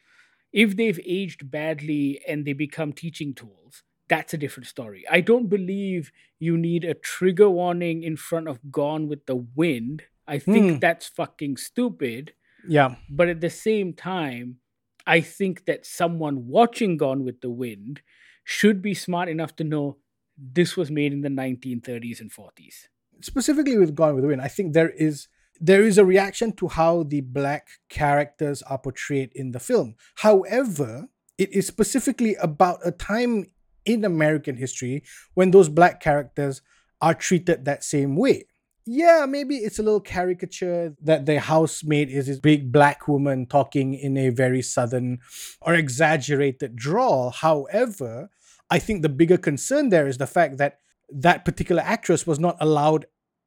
If 0.53 0.77
they've 0.77 1.01
aged 1.05 1.51
badly 1.51 2.21
and 2.27 2.45
they 2.45 2.53
become 2.53 2.93
teaching 2.93 3.35
tools 3.35 3.83
that's 4.09 4.33
a 4.35 4.39
different 4.39 4.67
story 4.67 5.05
i 5.11 5.21
don't 5.21 5.49
believe 5.49 6.13
you 6.39 6.57
need 6.57 6.85
a 6.85 6.95
trigger 6.95 7.49
warning 7.51 8.03
in 8.03 8.17
front 8.17 8.47
of 8.49 8.59
gone 8.71 9.09
with 9.09 9.27
the 9.27 9.37
wind 9.37 10.03
i 10.27 10.39
think 10.39 10.73
Hmm. 10.73 10.79
that's 10.79 11.07
fucking 11.07 11.57
stupid 11.57 12.33
Yeah. 12.69 12.97
But 13.09 13.29
at 13.29 13.41
the 13.41 13.51
same 13.51 13.93
time, 13.93 14.59
I 15.07 15.21
think 15.21 15.67
that 15.67 15.87
someone 15.87 16.49
watching 16.49 16.97
Gone 16.97 17.23
with 17.23 17.41
the 17.41 17.51
Wind 17.63 18.01
should 18.43 18.83
be 18.83 18.93
smart 18.93 19.29
enough 19.29 19.55
to 19.57 19.65
know 19.73 19.99
this 20.37 20.77
was 20.77 20.91
made 20.91 21.13
in 21.13 21.21
the 21.23 21.29
1930s 21.31 22.19
and 22.21 22.33
40s. 22.33 22.89
Specifically 23.21 23.79
with 23.79 23.95
Gone 23.95 24.15
with 24.17 24.23
the 24.25 24.29
Wind, 24.33 24.43
I 24.43 24.49
think 24.49 24.73
there 24.73 24.91
is 24.91 25.29
there 25.61 25.85
is 25.91 25.97
a 25.97 26.05
reaction 26.05 26.51
to 26.61 26.67
how 26.79 27.05
the 27.05 27.21
black 27.23 27.65
characters 27.89 28.63
are 28.63 28.79
portrayed 28.87 29.31
in 29.33 29.53
the 29.53 29.61
film. 29.61 29.95
However, 30.27 31.07
it 31.39 31.51
is 31.53 31.67
specifically 31.69 32.35
about 32.43 32.79
a 32.85 32.91
time 32.91 33.47
in 33.87 34.05
American 34.05 34.57
history 34.57 35.03
when 35.35 35.51
those 35.51 35.69
black 35.69 36.01
characters 36.01 36.61
are 37.01 37.15
treated 37.15 37.65
that 37.65 37.85
same 37.85 38.17
way. 38.17 38.45
Yeah, 38.89 39.27
maybe 39.29 39.57
it's 39.57 39.81
a 39.81 39.83
little 39.83 40.01
caricature 40.01 40.95
that 41.03 41.27
the 41.27 41.41
housemaid 41.41 42.09
is 42.09 42.27
this 42.27 42.39
big 42.39 42.71
black 42.71 43.09
woman 43.09 43.47
talking 43.47 43.95
in 43.95 44.17
a 44.17 44.29
very 44.29 44.63
southern 44.63 45.19
or 45.61 45.75
exaggerated 45.75 46.77
drawl. 46.77 47.31
However, 47.31 48.31
I 48.71 48.79
think 48.79 49.03
the 49.03 49.09
bigger 49.09 49.39
concern 49.39 49.89
there 49.89 50.07
is 50.07 50.19
the 50.19 50.27
fact 50.27 50.59
that 50.59 50.79
that 51.09 51.45
particular 51.45 51.83
actress 51.83 52.27
was 52.27 52.39
not 52.39 52.57
allowed 52.61 53.07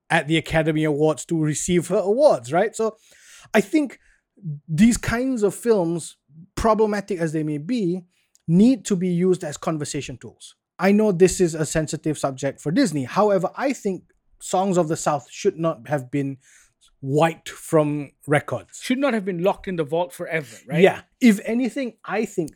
at 0.09 0.27
the 0.27 0.37
Academy 0.37 0.83
Awards 0.83 1.23
to 1.25 1.41
receive 1.41 1.87
her 1.87 1.99
awards, 1.99 2.51
right? 2.51 2.75
So 2.75 2.97
I 3.53 3.61
think 3.61 3.99
these 4.67 4.97
kinds 4.97 5.43
of 5.43 5.55
films, 5.55 6.17
problematic 6.55 7.19
as 7.19 7.31
they 7.31 7.43
may 7.43 7.59
be, 7.59 8.03
need 8.49 8.83
to 8.85 8.95
be 8.95 9.07
used 9.07 9.43
as 9.43 9.55
conversation 9.55 10.17
tools. 10.17 10.55
I 10.79 10.91
know 10.91 11.11
this 11.11 11.39
is 11.39 11.53
a 11.53 11.65
sensitive 11.65 12.17
subject 12.17 12.59
for 12.59 12.71
Disney. 12.71 13.03
However, 13.03 13.51
I 13.55 13.73
think 13.73 14.03
Songs 14.41 14.77
of 14.77 14.87
the 14.87 14.97
South 14.97 15.27
should 15.29 15.57
not 15.59 15.87
have 15.87 16.09
been 16.09 16.37
wiped 17.01 17.49
from 17.49 18.11
records. 18.27 18.79
Should 18.81 18.97
not 18.97 19.13
have 19.13 19.23
been 19.23 19.43
locked 19.43 19.67
in 19.67 19.75
the 19.75 19.83
vault 19.83 20.13
forever, 20.13 20.55
right? 20.67 20.81
Yeah. 20.81 21.01
If 21.21 21.39
anything, 21.45 21.97
I 22.03 22.25
think 22.25 22.51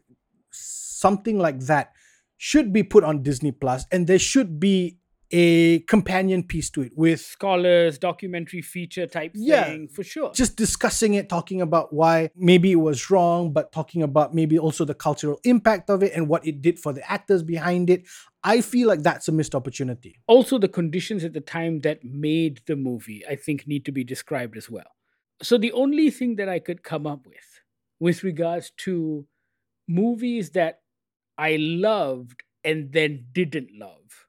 something 0.52 1.38
like 1.38 1.60
that 1.62 1.92
should 2.38 2.74
be 2.74 2.84
put 2.84 3.04
on 3.04 3.22
Disney 3.22 3.52
Plus 3.52 3.86
and 3.92 4.08
there 4.08 4.20
should 4.20 4.60
be 4.60 4.98
a 5.36 5.80
companion 5.82 6.44
piece 6.44 6.70
to 6.70 6.82
it 6.84 6.92
with 6.96 7.20
Scholars, 7.20 7.98
documentary 7.98 8.62
feature 8.62 9.08
type 9.08 9.32
Yeah. 9.34 9.64
thing, 9.66 9.88
for 9.88 10.04
sure. 10.04 10.32
just 10.32 10.56
discussing 10.56 11.16
it, 11.16 11.28
talking 11.28 11.60
about 11.60 11.92
why 11.92 12.30
maybe 12.36 12.72
it 12.72 12.76
was 12.90 13.10
wrong, 13.10 13.52
but 13.52 13.72
talking 13.72 14.04
about 14.04 14.36
maybe 14.36 14.60
also 14.60 14.86
the 14.86 14.94
cultural 14.94 15.40
impact 15.44 15.90
of 15.90 16.04
it 16.04 16.14
and 16.16 16.28
what 16.28 16.46
it 16.46 16.62
did 16.62 16.78
for 16.80 16.94
the 16.94 17.04
actors 17.12 17.42
behind 17.42 17.90
it. 17.90 18.06
I 18.44 18.62
feel 18.62 18.88
like 18.88 19.02
that's 19.02 19.28
a 19.28 19.32
missed 19.32 19.56
opportunity. 19.56 20.20
also 20.28 20.60
the 20.60 20.68
conditions 20.68 21.24
at 21.24 21.34
the 21.34 21.42
time 21.42 21.80
that 21.82 22.04
made 22.04 22.62
the 22.68 22.76
movie 22.76 23.24
i 23.28 23.36
think 23.36 23.66
need 23.68 23.86
to 23.86 23.92
be 23.92 24.04
described 24.04 24.56
as 24.58 24.70
well 24.70 24.92
so 25.42 25.58
the 25.58 25.72
only 25.72 26.10
thing 26.12 26.36
that 26.36 26.50
i 26.50 26.60
could 26.60 26.84
come 26.84 27.08
up 27.08 27.26
with 27.26 27.50
with 28.00 28.24
regards 28.24 28.72
to 28.78 29.26
movies 29.88 30.52
that 30.52 30.82
i 31.38 31.56
loved 31.60 32.44
and 32.64 32.92
then 32.94 33.26
didn't 33.34 33.70
love 33.78 34.23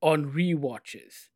on 0.00 0.32
rewatches 0.32 1.28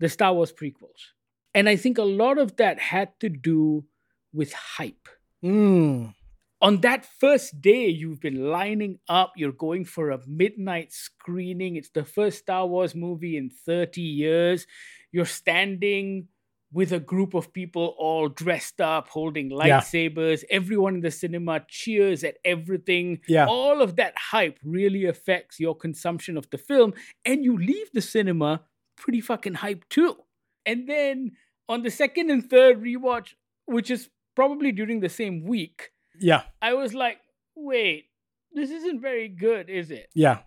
the 0.00 0.08
star 0.08 0.34
wars 0.34 0.52
prequels. 0.52 1.12
And 1.54 1.68
i 1.68 1.76
think 1.76 1.98
a 1.98 2.02
lot 2.02 2.38
of 2.38 2.56
that 2.56 2.78
had 2.80 3.18
to 3.20 3.28
do 3.28 3.84
with 4.32 4.52
hype. 4.52 5.08
Mm. 5.44 6.14
on 6.60 6.80
that 6.82 7.04
first 7.18 7.60
day 7.60 7.88
you've 7.88 8.20
been 8.20 8.48
lining 8.48 9.00
up 9.08 9.32
you're 9.36 9.50
going 9.50 9.84
for 9.84 10.10
a 10.10 10.20
midnight 10.26 10.92
screening. 10.92 11.76
It's 11.76 11.90
the 11.90 12.04
first 12.04 12.38
star 12.38 12.66
wars 12.66 12.94
movie 12.94 13.36
in 13.36 13.50
30 13.50 14.00
years. 14.00 14.66
You're 15.10 15.26
standing 15.26 16.28
with 16.72 16.90
a 16.92 16.98
group 17.00 17.34
of 17.34 17.52
people 17.52 17.94
all 17.98 18.28
dressed 18.28 18.80
up 18.80 19.08
holding 19.08 19.50
Yeah. 19.50 19.58
lightsabers 19.80 20.42
everyone 20.50 20.94
in 20.96 21.00
the 21.02 21.10
cinema 21.10 21.64
cheers 21.68 22.24
at 22.24 22.36
everything 22.44 23.20
Yeah. 23.28 23.46
all 23.46 23.82
of 23.82 23.96
that 23.96 24.14
hype 24.16 24.58
really 24.64 25.04
affects 25.04 25.60
your 25.60 25.74
consumption 25.76 26.36
of 26.36 26.48
the 26.50 26.58
film 26.58 26.94
and 27.24 27.44
you 27.44 27.56
leave 27.58 27.90
the 27.92 28.00
cinema 28.02 28.62
pretty 28.96 29.20
fucking 29.20 29.54
hyped 29.56 29.88
too 29.90 30.16
and 30.64 30.88
then 30.88 31.32
on 31.68 31.82
the 31.82 31.90
second 31.90 32.30
and 32.30 32.48
third 32.48 32.80
rewatch 32.82 33.34
which 33.66 33.90
is 33.90 34.08
probably 34.34 34.72
during 34.72 35.00
the 35.00 35.08
same 35.08 35.44
week 35.44 35.90
Yeah. 36.20 36.42
I 36.60 36.74
was 36.74 36.92
like, 36.94 37.18
wait, 37.54 38.04
this 38.52 38.70
isn't 38.70 39.00
very 39.00 39.28
good, 39.28 39.68
is 39.70 39.90
it? 39.90 40.08
Yeah. 40.14 40.40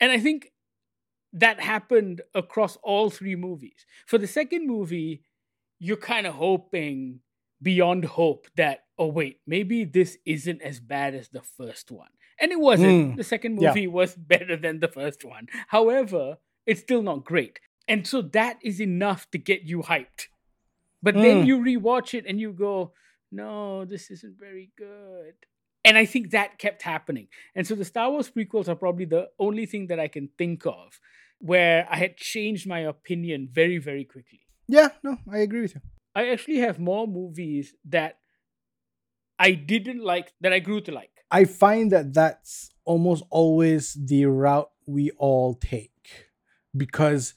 And 0.00 0.10
I 0.10 0.18
think 0.18 0.52
that 1.34 1.60
happened 1.60 2.22
across 2.34 2.76
all 2.82 3.10
three 3.10 3.36
movies. 3.36 3.84
For 4.06 4.16
the 4.18 4.26
second 4.26 4.66
movie, 4.66 5.22
you're 5.78 5.96
kind 5.96 6.26
of 6.26 6.34
hoping 6.34 7.20
beyond 7.62 8.04
hope 8.04 8.46
that, 8.56 8.84
oh, 8.98 9.06
wait, 9.08 9.40
maybe 9.46 9.84
this 9.84 10.18
isn't 10.26 10.62
as 10.62 10.80
bad 10.80 11.14
as 11.14 11.28
the 11.30 11.42
first 11.42 11.90
one. 11.90 12.08
And 12.38 12.52
it 12.52 12.60
wasn't. 12.60 13.14
Mm, 13.14 13.16
The 13.16 13.24
second 13.24 13.60
yeah. 13.60 13.68
movie 13.70 13.86
was 13.86 14.14
better 14.32 14.56
than 14.56 14.80
the 14.80 14.88
first 14.88 15.24
one. 15.24 15.46
However, 15.68 16.36
it's 16.66 16.80
still 16.80 17.02
not 17.02 17.24
great. 17.24 17.60
And 17.88 18.06
so 18.06 18.20
that 18.22 18.58
is 18.62 18.80
enough 18.80 19.30
to 19.30 19.38
get 19.38 19.62
you 19.62 19.82
hyped. 19.82 20.26
But 21.02 21.14
then 21.14 21.42
Mm. 21.42 21.46
you 21.46 21.58
rewatch 21.58 22.14
it 22.14 22.24
and 22.26 22.40
you 22.40 22.52
go, 22.52 22.92
no, 23.30 23.84
this 23.84 24.10
isn't 24.10 24.38
very 24.38 24.70
good. 24.76 25.34
And 25.84 25.96
I 25.96 26.04
think 26.04 26.30
that 26.30 26.58
kept 26.58 26.82
happening. 26.82 27.28
And 27.54 27.66
so 27.66 27.74
the 27.76 27.84
Star 27.84 28.10
Wars 28.10 28.30
prequels 28.30 28.66
are 28.68 28.74
probably 28.74 29.04
the 29.04 29.28
only 29.38 29.66
thing 29.66 29.86
that 29.86 30.00
I 30.00 30.08
can 30.08 30.30
think 30.36 30.66
of 30.66 30.98
where 31.38 31.86
I 31.88 31.96
had 31.96 32.16
changed 32.16 32.66
my 32.66 32.80
opinion 32.80 33.48
very, 33.52 33.78
very 33.78 34.04
quickly. 34.04 34.40
Yeah. 34.68 34.88
No, 35.02 35.18
I 35.32 35.38
agree 35.38 35.62
with 35.62 35.74
you. 35.74 35.80
I 36.14 36.28
actually 36.28 36.58
have 36.58 36.78
more 36.78 37.06
movies 37.06 37.74
that 37.86 38.18
I 39.38 39.52
didn't 39.52 40.02
like 40.02 40.32
that 40.40 40.52
I 40.52 40.60
grew 40.60 40.80
to 40.82 40.92
like. 40.92 41.10
I 41.30 41.44
find 41.44 41.92
that 41.92 42.14
that's 42.14 42.70
almost 42.84 43.24
always 43.30 43.94
the 43.94 44.26
route 44.26 44.70
we 44.86 45.10
all 45.18 45.54
take 45.54 45.90
because 46.76 47.34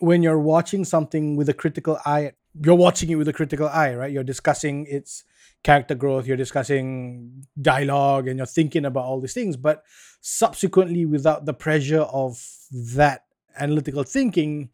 when 0.00 0.22
you're 0.22 0.38
watching 0.38 0.84
something 0.84 1.36
with 1.36 1.48
a 1.48 1.54
critical 1.54 1.98
eye, 2.04 2.32
you're 2.60 2.74
watching 2.74 3.08
it 3.08 3.14
with 3.14 3.28
a 3.28 3.32
critical 3.32 3.68
eye, 3.68 3.94
right? 3.94 4.12
You're 4.12 4.24
discussing 4.24 4.86
its 4.86 5.24
character 5.62 5.94
growth, 5.94 6.26
you're 6.26 6.36
discussing 6.36 7.46
dialogue, 7.60 8.26
and 8.26 8.36
you're 8.36 8.46
thinking 8.46 8.84
about 8.84 9.04
all 9.04 9.20
these 9.20 9.32
things. 9.32 9.56
But 9.56 9.84
subsequently, 10.20 11.06
without 11.06 11.46
the 11.46 11.54
pressure 11.54 12.00
of 12.00 12.44
that 12.94 13.24
analytical 13.56 14.02
thinking, 14.02 14.70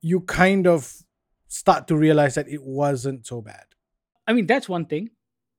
you 0.00 0.20
kind 0.20 0.66
of 0.66 1.03
start 1.54 1.88
to 1.88 1.96
realize 1.96 2.34
that 2.34 2.48
it 2.48 2.62
wasn't 2.62 3.26
so 3.26 3.40
bad. 3.40 3.66
I 4.26 4.32
mean, 4.32 4.46
that's 4.46 4.68
one 4.68 4.86
thing. 4.86 5.10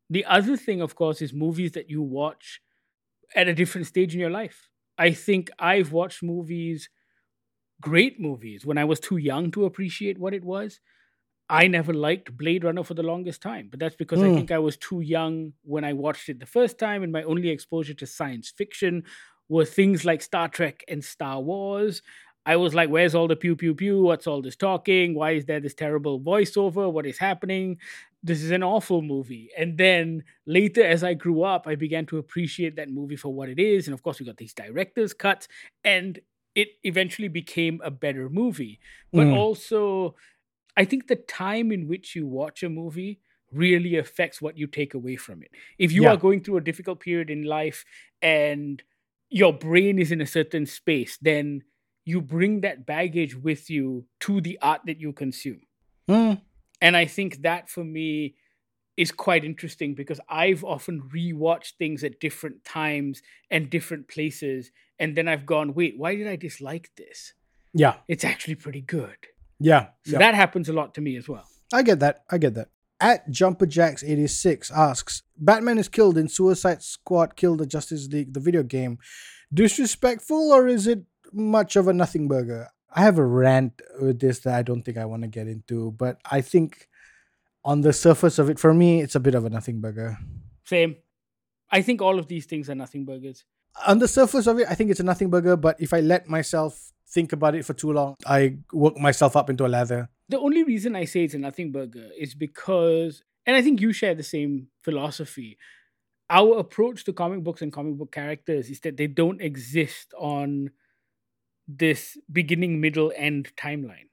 The 0.09 0.25
other 0.25 0.57
thing, 0.57 0.81
of 0.81 0.95
course, 0.95 1.21
is 1.21 1.33
movies 1.33 1.73
that 1.73 1.89
you 1.89 2.01
watch 2.01 2.61
at 3.35 3.47
a 3.47 3.53
different 3.53 3.87
stage 3.87 4.13
in 4.13 4.19
your 4.19 4.29
life. 4.29 4.69
I 4.97 5.11
think 5.13 5.51
I've 5.59 5.91
watched 5.91 6.23
movies, 6.23 6.89
great 7.81 8.19
movies, 8.19 8.65
when 8.65 8.77
I 8.77 8.85
was 8.85 8.99
too 8.99 9.17
young 9.17 9.51
to 9.51 9.65
appreciate 9.65 10.17
what 10.17 10.33
it 10.33 10.43
was. 10.43 10.79
I 11.49 11.67
never 11.67 11.93
liked 11.93 12.37
Blade 12.37 12.63
Runner 12.63 12.83
for 12.83 12.95
the 12.95 13.03
longest 13.03 13.41
time, 13.41 13.69
but 13.69 13.79
that's 13.79 13.95
because 13.95 14.23
I 14.23 14.29
Mm. 14.29 14.37
think 14.37 14.51
I 14.51 14.59
was 14.59 14.77
too 14.77 15.01
young 15.01 15.53
when 15.63 15.83
I 15.83 15.93
watched 15.93 16.29
it 16.29 16.39
the 16.39 16.45
first 16.47 16.79
time, 16.79 17.03
and 17.03 17.11
my 17.11 17.23
only 17.23 17.49
exposure 17.49 17.93
to 17.95 18.07
science 18.07 18.49
fiction 18.51 19.03
were 19.49 19.65
things 19.65 20.05
like 20.05 20.23
Star 20.23 20.49
Trek 20.49 20.83
and 20.87 21.03
Star 21.03 21.41
Wars. 21.41 22.01
I 22.45 22.57
was 22.57 22.75
like, 22.75 22.89
where's 22.89 23.15
all 23.15 23.27
the 23.27 23.35
pew 23.35 23.55
pew 23.55 23.73
pew? 23.73 24.01
What's 24.03 24.27
all 24.27 24.41
this 24.41 24.55
talking? 24.55 25.15
Why 25.15 25.31
is 25.31 25.45
there 25.45 25.59
this 25.59 25.73
terrible 25.73 26.19
voiceover? 26.19 26.91
What 26.91 27.05
is 27.05 27.17
happening? 27.17 27.79
This 28.23 28.41
is 28.43 28.51
an 28.51 28.63
awful 28.63 29.01
movie. 29.01 29.49
And 29.57 29.77
then 29.77 30.23
later, 30.45 30.83
as 30.83 31.03
I 31.03 31.13
grew 31.15 31.43
up, 31.43 31.67
I 31.67 31.75
began 31.75 32.05
to 32.07 32.17
appreciate 32.17 32.75
that 32.75 32.89
movie 32.89 33.15
for 33.15 33.33
what 33.33 33.49
it 33.49 33.59
is. 33.59 33.87
And 33.87 33.93
of 33.93 34.03
course, 34.03 34.19
we 34.19 34.25
got 34.25 34.37
these 34.37 34.53
director's 34.53 35.13
cuts, 35.13 35.47
and 35.83 36.19
it 36.55 36.69
eventually 36.83 37.27
became 37.27 37.81
a 37.83 37.91
better 37.91 38.29
movie. 38.29 38.79
But 39.13 39.27
Mm. 39.27 39.31
also, 39.31 40.15
I 40.77 40.85
think 40.85 41.07
the 41.07 41.15
time 41.15 41.71
in 41.71 41.87
which 41.87 42.15
you 42.15 42.27
watch 42.27 42.63
a 42.63 42.69
movie 42.69 43.19
really 43.51 43.95
affects 43.97 44.41
what 44.41 44.57
you 44.57 44.67
take 44.67 44.93
away 44.93 45.15
from 45.15 45.41
it. 45.43 45.51
If 45.77 45.91
you 45.91 46.03
Yeah. 46.03 46.07
are 46.07 46.17
going 46.17 46.43
through 46.43 46.57
a 46.57 46.61
difficult 46.61 46.99
period 46.99 47.29
in 47.29 47.43
life 47.43 47.85
and 48.21 48.83
your 49.29 49.53
brain 49.53 49.99
is 49.99 50.11
in 50.11 50.21
a 50.21 50.25
certain 50.25 50.65
space, 50.65 51.17
then 51.21 51.63
you 52.05 52.21
bring 52.21 52.61
that 52.61 52.85
baggage 52.85 53.35
with 53.35 53.69
you 53.69 54.05
to 54.21 54.39
the 54.39 54.57
art 54.61 54.81
that 54.85 54.99
you 54.99 55.11
consume. 55.11 55.61
Mm. 56.07 56.41
And 56.81 56.95
I 56.95 57.05
think 57.05 57.41
that 57.41 57.69
for 57.69 57.83
me 57.83 58.35
is 58.95 59.11
quite 59.11 59.43
interesting 59.43 59.93
because 59.95 60.19
I've 60.29 60.63
often 60.63 61.09
rewatched 61.13 61.73
things 61.77 62.03
at 62.03 62.19
different 62.19 62.63
times 62.63 63.21
and 63.51 63.69
different 63.69 64.07
places. 64.07 64.71
And 64.99 65.15
then 65.17 65.27
I've 65.27 65.45
gone, 65.45 65.73
wait, 65.73 65.95
why 65.97 66.15
did 66.15 66.27
I 66.27 66.35
dislike 66.37 66.91
this? 66.95 67.33
Yeah, 67.73 67.95
It's 68.07 68.23
actually 68.23 68.55
pretty 68.55 68.79
good. 68.79 69.17
yeah, 69.59 69.87
So 70.05 70.13
yeah. 70.13 70.19
that 70.19 70.35
happens 70.35 70.69
a 70.69 70.73
lot 70.73 70.93
to 70.93 71.01
me 71.01 71.17
as 71.17 71.27
well. 71.27 71.45
I 71.73 71.81
get 71.81 71.99
that. 71.99 72.23
I 72.29 72.37
get 72.37 72.53
that. 72.53 72.69
At 73.01 73.29
Jumper 73.29 73.65
Jacks 73.65 74.01
86 74.01 74.71
asks, 74.71 75.23
Batman 75.35 75.77
is 75.77 75.89
killed 75.89 76.17
in 76.17 76.29
Suicide 76.29 76.81
Squad 76.81 77.35
Kill 77.35 77.57
the 77.57 77.65
Justice 77.65 78.07
League, 78.07 78.33
the 78.33 78.39
video 78.39 78.63
game. 78.63 78.99
Disrespectful 79.53 80.53
or 80.53 80.67
is 80.67 80.87
it 80.87 81.03
much 81.35 81.75
of 81.75 81.87
a 81.87 81.93
nothing 81.93 82.27
burger? 82.27 82.69
I 82.93 83.01
have 83.01 83.17
a 83.17 83.25
rant 83.25 83.81
with 84.01 84.19
this 84.19 84.39
that 84.39 84.55
I 84.55 84.61
don't 84.61 84.83
think 84.83 84.97
I 84.97 85.05
want 85.05 85.23
to 85.23 85.27
get 85.27 85.47
into, 85.47 85.91
but 85.91 86.19
I 86.29 86.41
think 86.41 86.87
on 87.65 87.81
the 87.81 87.91
surface 87.91 88.39
of 88.39 88.49
it, 88.49 88.57
for 88.57 88.73
me, 88.73 89.01
it's 89.01 89.15
a 89.15 89.19
bit 89.19 89.35
of 89.35 89.43
a 89.43 89.49
nothing 89.49 89.81
burger. 89.81 90.17
Same. 90.63 90.95
I 91.69 91.81
think 91.81 92.01
all 92.01 92.19
of 92.19 92.27
these 92.27 92.45
things 92.45 92.69
are 92.69 92.75
nothing 92.75 93.05
burgers. 93.05 93.43
On 93.85 93.99
the 93.99 94.07
surface 94.07 94.47
of 94.47 94.59
it, 94.59 94.67
I 94.69 94.75
think 94.75 94.91
it's 94.91 95.01
a 95.01 95.03
nothing 95.03 95.29
burger, 95.29 95.57
but 95.57 95.81
if 95.81 95.93
I 95.93 95.99
let 95.99 96.29
myself 96.29 96.93
think 97.09 97.33
about 97.33 97.55
it 97.55 97.65
for 97.65 97.73
too 97.73 97.91
long, 97.91 98.15
I 98.25 98.57
work 98.71 98.97
myself 98.97 99.35
up 99.35 99.49
into 99.49 99.65
a 99.65 99.67
lather. 99.67 100.09
The 100.29 100.39
only 100.39 100.63
reason 100.63 100.95
I 100.95 101.05
say 101.05 101.25
it's 101.25 101.33
a 101.33 101.39
nothing 101.39 101.71
burger 101.71 102.09
is 102.17 102.33
because, 102.33 103.23
and 103.45 103.55
I 103.55 103.61
think 103.61 103.81
you 103.81 103.91
share 103.91 104.15
the 104.15 104.23
same 104.23 104.67
philosophy. 104.83 105.57
Our 106.29 106.57
approach 106.57 107.03
to 107.05 107.13
comic 107.13 107.43
books 107.43 107.61
and 107.61 107.73
comic 107.73 107.97
book 107.97 108.11
characters 108.11 108.69
is 108.69 108.79
that 108.81 108.97
they 108.97 109.07
don't 109.07 109.41
exist 109.41 110.13
on 110.17 110.71
this 111.67 112.17
beginning, 112.31 112.79
middle, 112.79 113.11
end 113.15 113.51
timeline. 113.57 114.09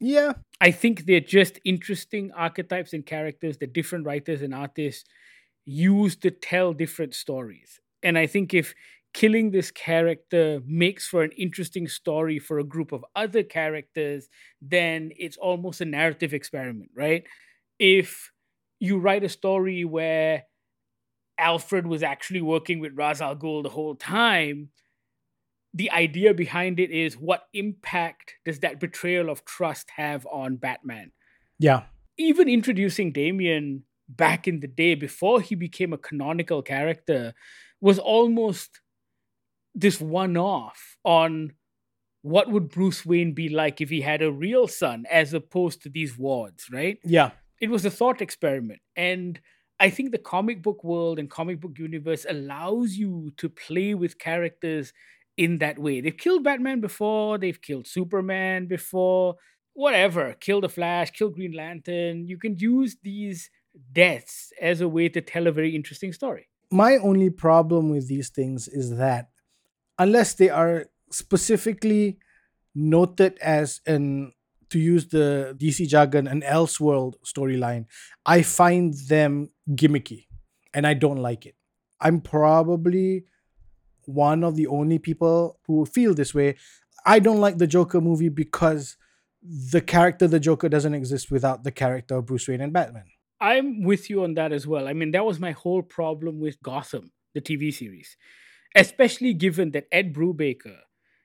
Yeah, 0.00 0.34
I 0.60 0.70
think 0.70 1.06
they're 1.06 1.20
just 1.20 1.60
interesting 1.64 2.30
archetypes 2.32 2.92
and 2.92 3.06
characters 3.06 3.58
that 3.58 3.72
different 3.72 4.06
writers 4.06 4.42
and 4.42 4.54
artists 4.54 5.08
use 5.64 6.16
to 6.16 6.30
tell 6.30 6.72
different 6.72 7.14
stories. 7.14 7.80
And 8.02 8.18
I 8.18 8.26
think 8.26 8.52
if 8.52 8.74
killing 9.14 9.52
this 9.52 9.70
character 9.70 10.60
makes 10.66 11.06
for 11.06 11.22
an 11.22 11.30
interesting 11.38 11.88
story 11.88 12.38
for 12.38 12.58
a 12.58 12.64
group 12.64 12.92
of 12.92 13.04
other 13.14 13.42
characters, 13.42 14.28
then 14.60 15.12
it's 15.16 15.36
almost 15.36 15.80
a 15.80 15.86
narrative 15.86 16.34
experiment, 16.34 16.90
right? 16.94 17.24
If 17.78 18.30
you 18.80 18.98
write 18.98 19.24
a 19.24 19.28
story 19.28 19.84
where 19.84 20.42
Alfred 21.38 21.86
was 21.86 22.02
actually 22.02 22.42
working 22.42 22.80
with 22.80 22.96
Ra's 22.96 23.20
al 23.20 23.36
Ghul 23.36 23.62
the 23.62 23.70
whole 23.70 23.94
time, 23.94 24.70
the 25.74 25.90
idea 25.90 26.32
behind 26.32 26.78
it 26.78 26.90
is 26.90 27.14
what 27.16 27.48
impact 27.52 28.34
does 28.44 28.60
that 28.60 28.78
betrayal 28.80 29.28
of 29.28 29.44
trust 29.44 29.90
have 29.96 30.24
on 30.26 30.56
Batman? 30.56 31.10
yeah, 31.58 31.82
Even 32.16 32.48
introducing 32.48 33.12
Damian 33.12 33.82
back 34.08 34.46
in 34.46 34.60
the 34.60 34.68
day 34.68 34.94
before 34.94 35.40
he 35.40 35.54
became 35.56 35.92
a 35.92 35.98
canonical 35.98 36.62
character 36.62 37.34
was 37.80 37.98
almost 37.98 38.80
this 39.74 40.00
one 40.00 40.36
off 40.36 40.96
on 41.04 41.52
what 42.22 42.50
would 42.50 42.68
Bruce 42.70 43.04
Wayne 43.04 43.32
be 43.34 43.48
like 43.48 43.80
if 43.80 43.90
he 43.90 44.00
had 44.00 44.22
a 44.22 44.32
real 44.32 44.66
son 44.68 45.04
as 45.10 45.34
opposed 45.34 45.82
to 45.82 45.88
these 45.88 46.16
wards, 46.16 46.68
right? 46.70 46.98
yeah. 47.04 47.30
it 47.60 47.68
was 47.70 47.84
a 47.84 47.90
thought 47.90 48.20
experiment 48.20 48.80
and 48.96 49.40
i 49.80 49.88
think 49.90 50.10
the 50.10 50.18
comic 50.18 50.62
book 50.62 50.84
world 50.84 51.18
and 51.18 51.30
comic 51.30 51.60
book 51.60 51.78
universe 51.78 52.24
allows 52.28 52.94
you 52.94 53.32
to 53.36 53.48
play 53.48 53.94
with 53.94 54.18
characters 54.18 54.92
in 55.36 55.58
that 55.58 55.78
way. 55.78 56.00
They've 56.00 56.16
killed 56.16 56.44
batman 56.44 56.80
before 56.80 57.38
they've 57.38 57.60
killed 57.60 57.86
superman 57.86 58.66
before 58.66 59.36
whatever 59.72 60.36
kill 60.38 60.60
the 60.60 60.68
flash 60.68 61.10
kill 61.10 61.30
green 61.30 61.52
lantern. 61.52 62.28
You 62.28 62.38
can 62.38 62.56
use 62.58 62.96
these 63.02 63.50
deaths 63.92 64.52
as 64.60 64.80
a 64.80 64.88
way 64.88 65.08
to 65.08 65.20
tell 65.20 65.46
a 65.46 65.52
very 65.52 65.74
interesting 65.74 66.12
story. 66.12 66.48
My 66.70 66.96
only 66.96 67.30
problem 67.30 67.90
with 67.90 68.08
these 68.08 68.30
things 68.30 68.68
is 68.68 68.96
that 68.96 69.30
unless 69.98 70.34
they 70.34 70.48
are 70.48 70.86
specifically 71.10 72.18
noted 72.74 73.38
as 73.38 73.80
an 73.86 74.32
to 74.70 74.78
use 74.78 75.06
the 75.08 75.56
DC 75.60 75.86
jargon 75.86 76.26
an 76.26 76.42
elseworld 76.42 77.14
storyline, 77.24 77.86
I 78.26 78.42
find 78.42 78.94
them 79.08 79.50
gimmicky 79.70 80.26
and 80.72 80.86
I 80.86 80.94
don't 80.94 81.18
like 81.18 81.46
it. 81.46 81.54
I'm 82.00 82.20
probably 82.20 83.24
one 84.06 84.44
of 84.44 84.56
the 84.56 84.66
only 84.66 84.98
people 84.98 85.58
who 85.66 85.84
feel 85.86 86.14
this 86.14 86.34
way. 86.34 86.56
I 87.06 87.18
don't 87.18 87.40
like 87.40 87.58
the 87.58 87.66
Joker 87.66 88.00
movie 88.00 88.28
because 88.28 88.96
the 89.42 89.80
character 89.80 90.26
the 90.26 90.40
Joker 90.40 90.68
doesn't 90.68 90.94
exist 90.94 91.30
without 91.30 91.64
the 91.64 91.72
character 91.72 92.16
of 92.16 92.26
Bruce 92.26 92.48
Wayne 92.48 92.62
and 92.62 92.72
Batman. 92.72 93.04
I'm 93.40 93.82
with 93.82 94.08
you 94.08 94.24
on 94.24 94.34
that 94.34 94.52
as 94.52 94.66
well. 94.66 94.88
I 94.88 94.94
mean, 94.94 95.10
that 95.10 95.26
was 95.26 95.38
my 95.38 95.52
whole 95.52 95.82
problem 95.82 96.40
with 96.40 96.62
Gotham, 96.62 97.12
the 97.34 97.42
TV 97.42 97.74
series, 97.74 98.16
especially 98.74 99.34
given 99.34 99.72
that 99.72 99.86
Ed 99.92 100.14
Brubaker 100.14 100.78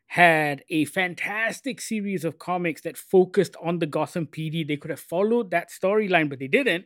had 0.08 0.64
a 0.70 0.86
fantastic 0.86 1.80
series 1.80 2.26
of 2.26 2.40
comics 2.40 2.82
that 2.82 2.98
focused 2.98 3.56
on 3.64 3.80
the 3.80 3.86
Gotham 3.86 4.28
PD. 4.28 4.68
They 4.68 4.76
could 4.76 4.90
have 4.90 5.00
followed 5.00 5.52
that 5.52 5.70
storyline, 5.70 6.30
but 6.30 6.40
they 6.40 6.48
didn't. 6.48 6.86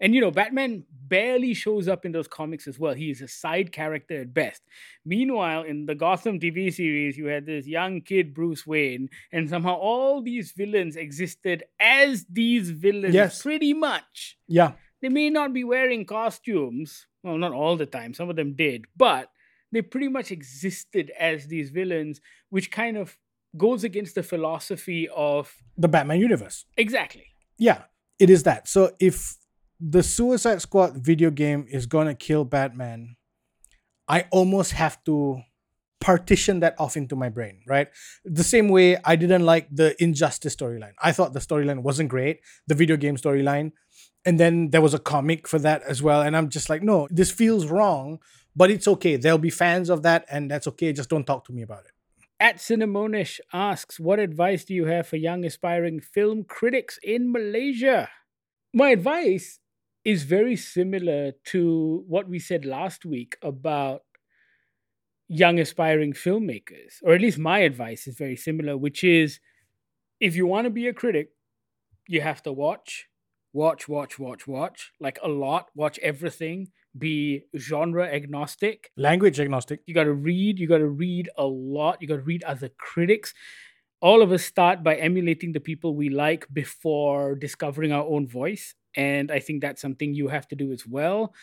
And 0.00 0.14
you 0.14 0.20
know, 0.20 0.30
Batman 0.30 0.84
barely 1.08 1.54
shows 1.54 1.88
up 1.88 2.04
in 2.04 2.12
those 2.12 2.28
comics 2.28 2.68
as 2.68 2.78
well. 2.78 2.94
He 2.94 3.10
is 3.10 3.20
a 3.22 3.28
side 3.28 3.72
character 3.72 4.20
at 4.20 4.32
best. 4.34 4.62
Meanwhile, 5.04 5.62
in 5.62 5.86
the 5.86 5.94
Gotham 5.94 6.38
TV 6.38 6.72
series, 6.72 7.16
you 7.16 7.26
had 7.26 7.46
this 7.46 7.66
young 7.66 8.00
kid, 8.02 8.34
Bruce 8.34 8.66
Wayne, 8.66 9.08
and 9.32 9.48
somehow 9.48 9.74
all 9.74 10.22
these 10.22 10.52
villains 10.52 10.96
existed 10.96 11.64
as 11.80 12.26
these 12.30 12.70
villains 12.70 13.14
Yes. 13.14 13.42
pretty 13.42 13.72
much 13.72 14.36
Yeah, 14.46 14.72
they 15.00 15.08
may 15.08 15.30
not 15.30 15.52
be 15.52 15.64
wearing 15.64 16.04
costumes. 16.04 17.06
Well, 17.24 17.38
not 17.38 17.52
all 17.52 17.76
the 17.76 17.86
time. 17.86 18.14
Some 18.14 18.30
of 18.30 18.36
them 18.36 18.54
did, 18.54 18.84
but 18.96 19.30
they 19.72 19.82
pretty 19.82 20.08
much 20.08 20.30
existed 20.30 21.10
as 21.18 21.46
these 21.48 21.70
villains, 21.70 22.20
which 22.50 22.70
kind 22.70 22.96
of 22.96 23.16
goes 23.56 23.82
against 23.82 24.14
the 24.14 24.22
philosophy 24.22 25.08
of 25.14 25.52
the 25.76 25.88
Batman 25.88 26.20
universe. 26.20 26.66
exactly. 26.76 27.24
Yeah, 27.58 27.84
it 28.20 28.30
is 28.30 28.44
that. 28.44 28.68
So 28.68 28.92
if 29.00 29.37
the 29.80 30.02
Suicide 30.02 30.60
Squad 30.60 30.96
video 30.96 31.30
game 31.30 31.66
is 31.68 31.86
gonna 31.86 32.14
kill 32.14 32.44
Batman, 32.44 33.16
I 34.08 34.26
almost 34.30 34.72
have 34.72 35.02
to 35.04 35.42
partition 36.00 36.60
that 36.60 36.74
off 36.78 36.96
into 36.96 37.16
my 37.16 37.28
brain, 37.28 37.60
right? 37.66 37.88
The 38.24 38.44
same 38.44 38.68
way 38.68 38.96
I 39.04 39.16
didn't 39.16 39.44
like 39.44 39.68
the 39.70 40.00
Injustice 40.02 40.54
storyline. 40.54 40.92
I 41.02 41.12
thought 41.12 41.32
the 41.32 41.40
storyline 41.40 41.82
wasn't 41.82 42.08
great, 42.08 42.40
the 42.66 42.74
video 42.74 42.96
game 42.96 43.16
storyline. 43.16 43.72
And 44.24 44.38
then 44.38 44.70
there 44.70 44.80
was 44.80 44.94
a 44.94 44.98
comic 44.98 45.48
for 45.48 45.58
that 45.60 45.82
as 45.82 46.02
well. 46.02 46.22
And 46.22 46.36
I'm 46.36 46.48
just 46.48 46.68
like, 46.68 46.82
no, 46.82 47.08
this 47.10 47.30
feels 47.30 47.66
wrong, 47.66 48.18
but 48.54 48.70
it's 48.70 48.88
okay. 48.88 49.16
There'll 49.16 49.38
be 49.38 49.50
fans 49.50 49.90
of 49.90 50.02
that, 50.02 50.24
and 50.30 50.50
that's 50.50 50.66
okay. 50.68 50.92
Just 50.92 51.10
don't 51.10 51.26
talk 51.26 51.44
to 51.46 51.52
me 51.52 51.62
about 51.62 51.84
it. 51.84 51.92
At 52.40 52.58
Cinnamonish 52.58 53.40
asks, 53.52 53.98
what 53.98 54.18
advice 54.18 54.64
do 54.64 54.74
you 54.74 54.86
have 54.86 55.08
for 55.08 55.16
young 55.16 55.44
aspiring 55.44 56.00
film 56.00 56.44
critics 56.44 56.98
in 57.02 57.32
Malaysia? 57.32 58.08
My 58.72 58.90
advice 58.90 59.58
is 60.04 60.22
very 60.22 60.56
similar 60.56 61.32
to 61.44 62.04
what 62.06 62.28
we 62.28 62.38
said 62.38 62.64
last 62.64 63.04
week 63.04 63.36
about 63.42 64.02
young 65.28 65.58
aspiring 65.60 66.12
filmmakers, 66.12 66.94
or 67.02 67.14
at 67.14 67.20
least 67.20 67.38
my 67.38 67.58
advice 67.60 68.06
is 68.06 68.16
very 68.16 68.36
similar, 68.36 68.76
which 68.76 69.04
is 69.04 69.40
if 70.20 70.34
you 70.34 70.46
want 70.46 70.64
to 70.64 70.70
be 70.70 70.88
a 70.88 70.92
critic, 70.92 71.30
you 72.06 72.20
have 72.20 72.42
to 72.42 72.52
watch, 72.52 73.06
watch, 73.52 73.88
watch, 73.88 74.18
watch, 74.18 74.46
watch, 74.46 74.92
like 75.00 75.18
a 75.22 75.28
lot, 75.28 75.68
watch 75.74 75.98
everything, 75.98 76.68
be 76.96 77.44
genre 77.56 78.06
agnostic. 78.06 78.90
Language 78.96 79.38
agnostic. 79.38 79.80
You 79.86 79.94
got 79.94 80.04
to 80.04 80.14
read, 80.14 80.58
you 80.58 80.66
got 80.66 80.78
to 80.78 80.88
read 80.88 81.28
a 81.36 81.44
lot, 81.44 82.00
you 82.00 82.08
got 82.08 82.16
to 82.16 82.22
read 82.22 82.42
other 82.44 82.70
critics. 82.78 83.34
All 84.00 84.22
of 84.22 84.32
us 84.32 84.44
start 84.44 84.82
by 84.82 84.96
emulating 84.96 85.52
the 85.52 85.60
people 85.60 85.94
we 85.94 86.08
like 86.08 86.46
before 86.52 87.34
discovering 87.34 87.92
our 87.92 88.04
own 88.04 88.26
voice. 88.26 88.74
And 88.96 89.30
I 89.30 89.38
think 89.40 89.62
that's 89.62 89.82
something 89.82 90.14
you 90.14 90.28
have 90.28 90.48
to 90.48 90.56
do 90.56 90.72
as 90.72 90.86
well. 90.86 91.34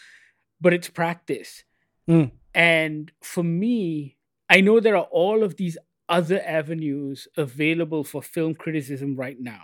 But 0.62 0.73
it's 0.73 0.89
practice. 0.89 1.63
Mm. 2.10 2.31
And 2.53 3.12
for 3.21 3.43
me, 3.43 4.17
I 4.49 4.62
know 4.62 4.79
there 4.79 4.97
are 4.97 5.08
all 5.12 5.43
of 5.43 5.55
these 5.58 5.77
other 6.08 6.41
avenues 6.45 7.27
available 7.36 8.03
for 8.03 8.21
film 8.21 8.55
criticism 8.55 9.15
right 9.15 9.39
now. 9.39 9.63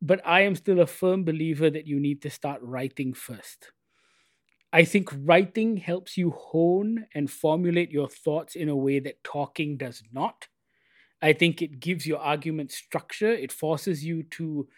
But 0.00 0.20
I 0.24 0.42
am 0.42 0.54
still 0.54 0.80
a 0.80 0.86
firm 0.86 1.24
believer 1.24 1.70
that 1.70 1.86
you 1.86 1.98
need 1.98 2.22
to 2.22 2.30
start 2.30 2.60
writing 2.62 3.14
first. 3.14 3.72
I 4.72 4.84
think 4.84 5.08
writing 5.24 5.78
helps 5.78 6.16
you 6.16 6.30
hone 6.30 7.06
and 7.14 7.30
formulate 7.30 7.90
your 7.90 8.08
thoughts 8.08 8.54
in 8.54 8.68
a 8.68 8.76
way 8.76 9.00
that 9.00 9.24
talking 9.24 9.78
does 9.78 10.02
not. 10.12 10.46
I 11.22 11.32
think 11.32 11.62
it 11.62 11.80
gives 11.80 12.06
your 12.06 12.18
argument 12.18 12.70
structure, 12.70 13.32
it 13.32 13.50
forces 13.50 14.04
you 14.04 14.22
to 14.24 14.68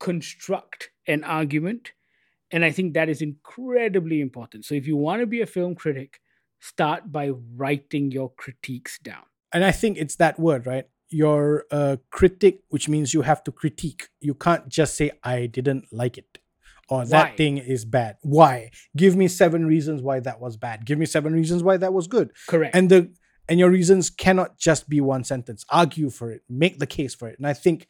construct 0.00 0.90
an 1.06 1.22
argument. 1.22 1.92
And 2.50 2.64
I 2.64 2.72
think 2.72 2.94
that 2.94 3.08
is 3.08 3.22
incredibly 3.22 4.20
important. 4.20 4.64
So 4.64 4.74
if 4.74 4.86
you 4.88 4.96
want 4.96 5.20
to 5.20 5.26
be 5.26 5.40
a 5.40 5.46
film 5.46 5.76
critic, 5.76 6.20
start 6.58 7.12
by 7.12 7.30
writing 7.56 8.10
your 8.10 8.32
critiques 8.32 8.98
down. 8.98 9.22
And 9.52 9.64
I 9.64 9.70
think 9.70 9.98
it's 9.98 10.16
that 10.16 10.40
word, 10.40 10.66
right? 10.66 10.86
You're 11.08 11.66
a 11.70 11.98
critic, 12.10 12.62
which 12.70 12.88
means 12.88 13.14
you 13.14 13.22
have 13.22 13.44
to 13.44 13.52
critique. 13.52 14.08
You 14.20 14.34
can't 14.34 14.68
just 14.68 14.96
say, 14.96 15.12
I 15.22 15.46
didn't 15.46 15.86
like 15.92 16.18
it 16.18 16.38
or 16.90 17.06
that 17.06 17.30
Why? 17.30 17.36
thing 17.36 17.58
is 17.58 17.84
bad. 17.84 18.16
Why? 18.22 18.70
Give 18.96 19.16
me 19.16 19.28
seven 19.28 19.64
reasons 19.64 20.02
why 20.02 20.20
that 20.20 20.40
was 20.40 20.56
bad. 20.56 20.84
Give 20.84 20.98
me 20.98 21.06
seven 21.06 21.32
reasons 21.32 21.62
why 21.62 21.76
that 21.76 21.94
was 21.94 22.08
good. 22.08 22.32
Correct. 22.48 22.74
And 22.74 22.90
the 22.90 23.12
and 23.48 23.58
your 23.58 23.70
reasons 23.70 24.10
cannot 24.10 24.58
just 24.58 24.88
be 24.88 25.00
one 25.00 25.24
sentence. 25.24 25.64
Argue 25.70 26.10
for 26.10 26.30
it. 26.30 26.42
Make 26.48 26.78
the 26.78 26.86
case 26.86 27.14
for 27.14 27.28
it. 27.28 27.38
And 27.38 27.46
I 27.46 27.52
think 27.52 27.86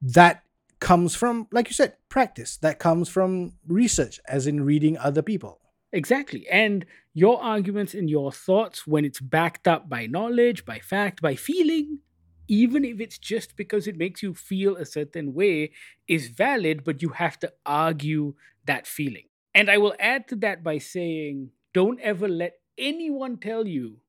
that 0.00 0.43
comes 0.84 1.16
from, 1.16 1.48
like 1.50 1.68
you 1.68 1.72
said, 1.72 1.96
practice. 2.10 2.58
That 2.58 2.78
comes 2.78 3.08
from 3.08 3.54
research, 3.66 4.20
as 4.28 4.46
in 4.46 4.64
reading 4.64 4.98
other 4.98 5.22
people. 5.22 5.58
Exactly. 5.92 6.46
And 6.48 6.84
your 7.14 7.42
arguments 7.42 7.94
and 7.94 8.10
your 8.10 8.30
thoughts, 8.30 8.86
when 8.86 9.04
it's 9.04 9.18
backed 9.18 9.66
up 9.66 9.88
by 9.88 10.06
knowledge, 10.06 10.66
by 10.66 10.80
fact, 10.80 11.22
by 11.22 11.36
feeling, 11.36 12.00
even 12.48 12.84
if 12.84 13.00
it's 13.00 13.16
just 13.16 13.56
because 13.56 13.86
it 13.86 13.96
makes 13.96 14.22
you 14.22 14.34
feel 14.34 14.76
a 14.76 14.84
certain 14.84 15.32
way, 15.32 15.72
is 16.06 16.28
valid, 16.28 16.84
but 16.84 17.00
you 17.00 17.08
have 17.10 17.38
to 17.38 17.50
argue 17.64 18.34
that 18.66 18.86
feeling. 18.86 19.28
And 19.54 19.70
I 19.70 19.78
will 19.78 19.94
add 19.98 20.28
to 20.28 20.36
that 20.36 20.62
by 20.62 20.76
saying 20.76 21.50
don't 21.72 22.00
ever 22.00 22.28
let 22.28 22.54
anyone 22.76 23.38
tell 23.38 23.66
you 23.66 24.00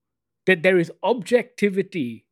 that 0.46 0.62
there 0.62 0.78
is 0.78 0.92
objectivity 1.04 2.26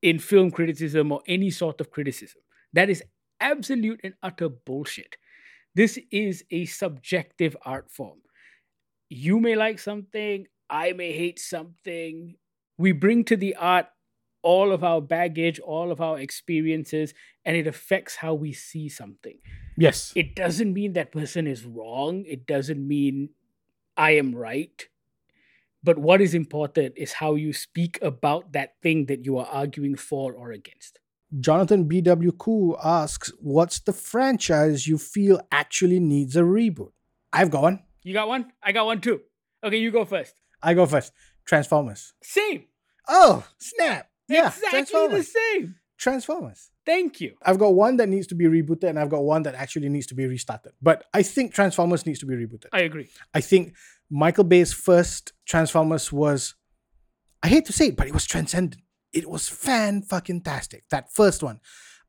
in 0.00 0.18
film 0.18 0.50
criticism 0.50 1.12
or 1.12 1.20
any 1.26 1.50
sort 1.50 1.82
of 1.82 1.90
criticism. 1.90 2.40
That 2.72 2.88
is 2.88 3.02
absolute 3.40 4.00
and 4.04 4.14
utter 4.22 4.48
bullshit. 4.48 5.16
This 5.74 5.98
is 6.10 6.44
a 6.50 6.66
subjective 6.66 7.56
art 7.64 7.90
form 7.90 8.18
you 9.08 9.40
may 9.40 9.56
like 9.56 9.78
something, 9.78 10.46
I 10.68 10.92
may 10.92 11.12
hate 11.12 11.38
something. 11.38 12.36
We 12.76 12.92
bring 12.92 13.24
to 13.24 13.36
the 13.36 13.54
art 13.56 13.86
all 14.42 14.70
of 14.70 14.84
our 14.84 15.00
baggage, 15.00 15.58
all 15.58 15.90
of 15.90 16.00
our 16.00 16.18
experiences, 16.18 17.14
and 17.44 17.56
it 17.56 17.66
affects 17.66 18.16
how 18.16 18.34
we 18.34 18.52
see 18.52 18.88
something. 18.88 19.38
Yes. 19.76 20.12
It 20.14 20.36
doesn't 20.36 20.72
mean 20.72 20.92
that 20.92 21.12
person 21.12 21.46
is 21.46 21.64
wrong, 21.64 22.24
it 22.26 22.46
doesn't 22.46 22.86
mean 22.86 23.30
I 23.96 24.12
am 24.12 24.34
right. 24.34 24.86
But 25.82 25.98
what 25.98 26.20
is 26.20 26.34
important 26.34 26.94
is 26.96 27.14
how 27.14 27.34
you 27.34 27.52
speak 27.52 27.98
about 28.02 28.52
that 28.52 28.74
thing 28.82 29.06
that 29.06 29.24
you 29.24 29.38
are 29.38 29.46
arguing 29.46 29.96
for 29.96 30.32
or 30.32 30.50
against. 30.50 30.98
Jonathan 31.40 31.84
B.W. 31.84 32.32
Koo 32.32 32.76
asks, 32.82 33.30
What's 33.40 33.80
the 33.80 33.92
franchise 33.92 34.86
you 34.86 34.98
feel 34.98 35.40
actually 35.52 36.00
needs 36.00 36.36
a 36.36 36.42
reboot? 36.42 36.92
I've 37.32 37.50
got 37.50 37.62
one. 37.62 37.80
You 38.02 38.14
got 38.14 38.28
one? 38.28 38.52
I 38.62 38.72
got 38.72 38.86
one 38.86 39.00
too. 39.00 39.20
Okay, 39.62 39.76
you 39.76 39.90
go 39.90 40.04
first. 40.04 40.34
I 40.62 40.74
go 40.74 40.86
first. 40.86 41.12
Transformers. 41.44 42.14
Same. 42.22 42.64
Oh, 43.08 43.44
snap. 43.58 44.08
Yeah. 44.28 44.48
exactly 44.48 45.08
the 45.08 45.22
same. 45.22 45.76
Transformers. 45.96 46.70
Thank 46.86 47.20
you. 47.20 47.34
I've 47.42 47.58
got 47.58 47.74
one 47.74 47.96
that 47.96 48.08
needs 48.08 48.26
to 48.28 48.34
be 48.34 48.46
rebooted 48.46 48.88
and 48.88 48.98
I've 48.98 49.10
got 49.10 49.24
one 49.24 49.42
that 49.42 49.54
actually 49.54 49.88
needs 49.88 50.06
to 50.06 50.14
be 50.14 50.26
restarted. 50.26 50.72
But 50.80 51.04
I 51.12 51.22
think 51.22 51.52
Transformers 51.52 52.06
needs 52.06 52.18
to 52.20 52.26
be 52.26 52.34
rebooted. 52.34 52.66
I 52.72 52.80
agree. 52.80 53.08
I 53.34 53.40
think 53.40 53.74
Michael 54.10 54.44
Bay's 54.44 54.72
first 54.72 55.32
Transformers 55.46 56.12
was, 56.12 56.54
I 57.42 57.48
hate 57.48 57.66
to 57.66 57.72
say 57.72 57.88
it, 57.88 57.96
but 57.96 58.06
it 58.06 58.14
was 58.14 58.26
transcendent. 58.26 58.82
It 59.12 59.28
was 59.28 59.48
fan 59.48 60.02
fucking 60.02 60.42
tastic. 60.42 60.84
That 60.90 61.12
first 61.12 61.42
one. 61.42 61.60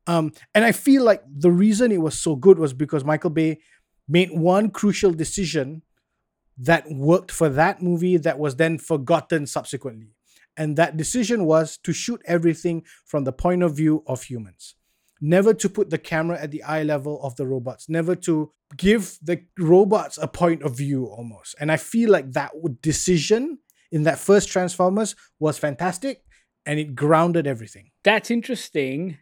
Um, 0.06 0.32
and 0.54 0.64
I 0.64 0.72
feel 0.72 1.04
like 1.04 1.22
the 1.30 1.50
reason 1.50 1.92
it 1.92 2.00
was 2.00 2.18
so 2.18 2.36
good 2.36 2.58
was 2.58 2.72
because 2.72 3.04
Michael 3.04 3.30
Bay 3.30 3.60
made 4.08 4.30
one 4.30 4.70
crucial 4.70 5.12
decision 5.12 5.82
that 6.58 6.84
worked 6.90 7.30
for 7.30 7.48
that 7.48 7.82
movie 7.82 8.16
that 8.16 8.38
was 8.38 8.56
then 8.56 8.78
forgotten 8.78 9.46
subsequently. 9.46 10.14
And 10.56 10.76
that 10.76 10.96
decision 10.96 11.44
was 11.44 11.78
to 11.78 11.92
shoot 11.92 12.20
everything 12.26 12.84
from 13.06 13.24
the 13.24 13.32
point 13.32 13.62
of 13.62 13.76
view 13.76 14.02
of 14.06 14.24
humans. 14.24 14.74
Never 15.20 15.54
to 15.54 15.68
put 15.68 15.90
the 15.90 15.98
camera 15.98 16.40
at 16.40 16.50
the 16.50 16.62
eye 16.62 16.82
level 16.82 17.22
of 17.22 17.36
the 17.36 17.46
robots, 17.46 17.88
never 17.88 18.14
to 18.16 18.52
give 18.76 19.18
the 19.22 19.44
robots 19.58 20.18
a 20.18 20.26
point 20.26 20.62
of 20.62 20.76
view 20.76 21.06
almost. 21.06 21.54
And 21.60 21.70
I 21.70 21.76
feel 21.76 22.10
like 22.10 22.32
that 22.32 22.52
decision 22.82 23.58
in 23.92 24.02
that 24.04 24.18
first 24.18 24.48
Transformers 24.48 25.14
was 25.38 25.58
fantastic 25.58 26.24
and 26.66 26.78
it 26.78 26.94
grounded 26.94 27.46
everything. 27.46 27.90
That's 28.04 28.30
interesting. 28.30 29.18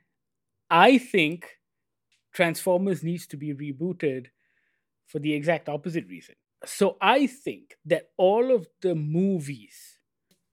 I 0.70 0.98
think 0.98 1.46
Transformers 2.34 3.02
needs 3.02 3.26
to 3.28 3.36
be 3.36 3.54
rebooted 3.54 4.26
for 5.06 5.18
the 5.18 5.32
exact 5.34 5.68
opposite 5.68 6.06
reason. 6.08 6.34
So 6.66 6.96
I 7.00 7.26
think 7.26 7.76
that 7.86 8.10
all 8.16 8.54
of 8.54 8.66
the 8.82 8.94
movies, 8.94 9.98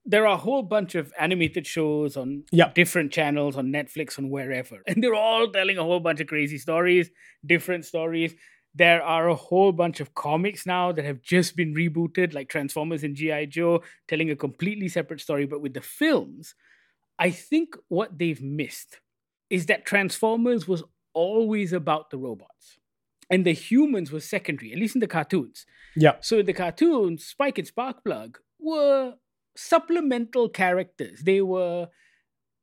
there 0.04 0.26
are 0.26 0.34
a 0.34 0.38
whole 0.38 0.62
bunch 0.62 0.94
of 0.94 1.12
animated 1.18 1.66
shows 1.66 2.16
on 2.16 2.44
Yeah. 2.52 2.72
different 2.74 3.12
channels, 3.12 3.56
on 3.56 3.72
Netflix, 3.72 4.18
on 4.18 4.30
wherever, 4.30 4.82
and 4.86 5.02
they're 5.02 5.14
all 5.14 5.50
telling 5.50 5.78
a 5.78 5.82
whole 5.82 6.00
bunch 6.00 6.20
of 6.20 6.28
crazy 6.28 6.58
stories, 6.58 7.10
different 7.44 7.84
stories. 7.84 8.34
There 8.74 9.02
are 9.02 9.28
a 9.28 9.34
whole 9.34 9.72
bunch 9.72 10.00
of 10.00 10.14
comics 10.14 10.66
now 10.66 10.92
that 10.92 11.04
have 11.04 11.22
just 11.22 11.56
been 11.56 11.74
rebooted, 11.74 12.34
like 12.34 12.48
Transformers 12.50 13.02
and 13.02 13.16
G.I. 13.16 13.46
Joe, 13.46 13.82
telling 14.06 14.30
a 14.30 14.36
completely 14.36 14.88
separate 14.88 15.20
story. 15.20 15.46
But 15.46 15.62
with 15.62 15.72
the 15.74 15.80
films, 15.80 16.54
I 17.18 17.30
think 17.30 17.76
what 17.88 18.18
they've 18.18 18.42
missed 18.42 19.00
is 19.48 19.66
that 19.66 19.86
Transformers 19.86 20.68
was 20.68 20.82
always 21.14 21.72
about 21.72 22.10
the 22.10 22.18
robots. 22.18 22.78
And 23.28 23.44
the 23.44 23.52
humans 23.52 24.12
were 24.12 24.20
secondary, 24.20 24.72
at 24.72 24.78
least 24.78 24.94
in 24.94 25.00
the 25.00 25.08
cartoons. 25.08 25.66
Yeah. 25.96 26.16
So 26.20 26.38
in 26.38 26.46
the 26.46 26.52
cartoons, 26.52 27.24
Spike 27.24 27.58
and 27.58 27.66
Sparkplug 27.66 28.36
were 28.60 29.14
supplemental 29.56 30.48
characters. 30.48 31.22
They 31.24 31.40
were 31.40 31.88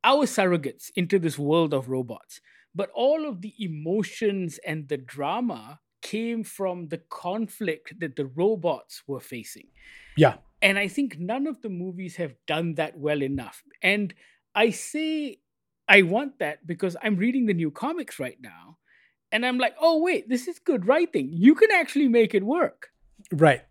our 0.04 0.26
surrogates 0.26 0.90
into 0.96 1.20
this 1.20 1.38
world 1.38 1.74
of 1.74 1.90
robots. 1.90 2.40
But 2.76 2.90
all 2.94 3.28
of 3.28 3.42
the 3.42 3.54
emotions 3.60 4.60
and 4.66 4.88
the 4.88 4.98
drama 4.98 5.80
came 6.02 6.44
from 6.44 6.90
the 6.90 7.02
conflict 7.10 8.00
that 8.00 8.16
the 8.16 8.26
robots 8.26 9.04
were 9.08 9.20
facing. 9.20 9.68
Yeah. 10.18 10.36
And 10.62 10.80
I 10.80 10.88
think 10.88 11.20
none 11.20 11.48
of 11.48 11.62
the 11.62 11.70
movies 11.70 12.16
have 12.18 12.36
done 12.48 12.76
that 12.76 12.98
well 12.98 13.22
enough. 13.22 13.64
And 13.82 14.14
I 14.56 14.70
say 14.72 15.40
I 15.88 16.02
want 16.04 16.40
that 16.40 16.66
because 16.66 16.96
I'm 17.04 17.16
reading 17.18 17.46
the 17.48 17.54
new 17.54 17.72
comics 17.72 18.20
right 18.20 18.38
now. 18.42 18.78
And 19.32 19.46
I'm 19.46 19.58
like, 19.58 19.76
oh, 19.82 20.02
wait, 20.02 20.30
this 20.30 20.48
is 20.48 20.60
good 20.60 20.88
writing. 20.88 21.30
You 21.32 21.56
can 21.56 21.72
actually 21.72 22.08
make 22.08 22.36
it 22.36 22.44
work. 22.44 22.90
Right. 23.32 23.64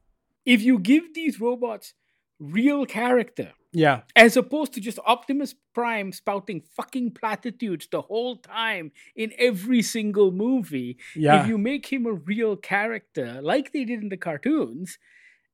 If 0.44 0.60
you 0.62 0.78
give 0.80 1.14
these 1.14 1.40
robots 1.40 1.94
real 2.40 2.84
character, 2.84 3.52
Yeah. 3.72 4.00
as 4.16 4.36
opposed 4.36 4.72
to 4.74 4.80
just 4.80 4.98
Optimus 5.06 5.54
Prime 5.72 6.10
spouting 6.10 6.62
fucking 6.76 7.12
platitudes 7.12 7.86
the 7.90 8.02
whole 8.02 8.36
time 8.38 8.90
in 9.14 9.32
every 9.38 9.82
single 9.82 10.32
movie. 10.32 10.98
Yeah. 11.14 11.42
If 11.42 11.46
you 11.48 11.58
make 11.58 11.86
him 11.86 12.06
a 12.06 12.12
real 12.12 12.56
character, 12.56 13.40
like 13.40 13.72
they 13.72 13.84
did 13.84 14.02
in 14.02 14.08
the 14.08 14.16
cartoons, 14.16 14.98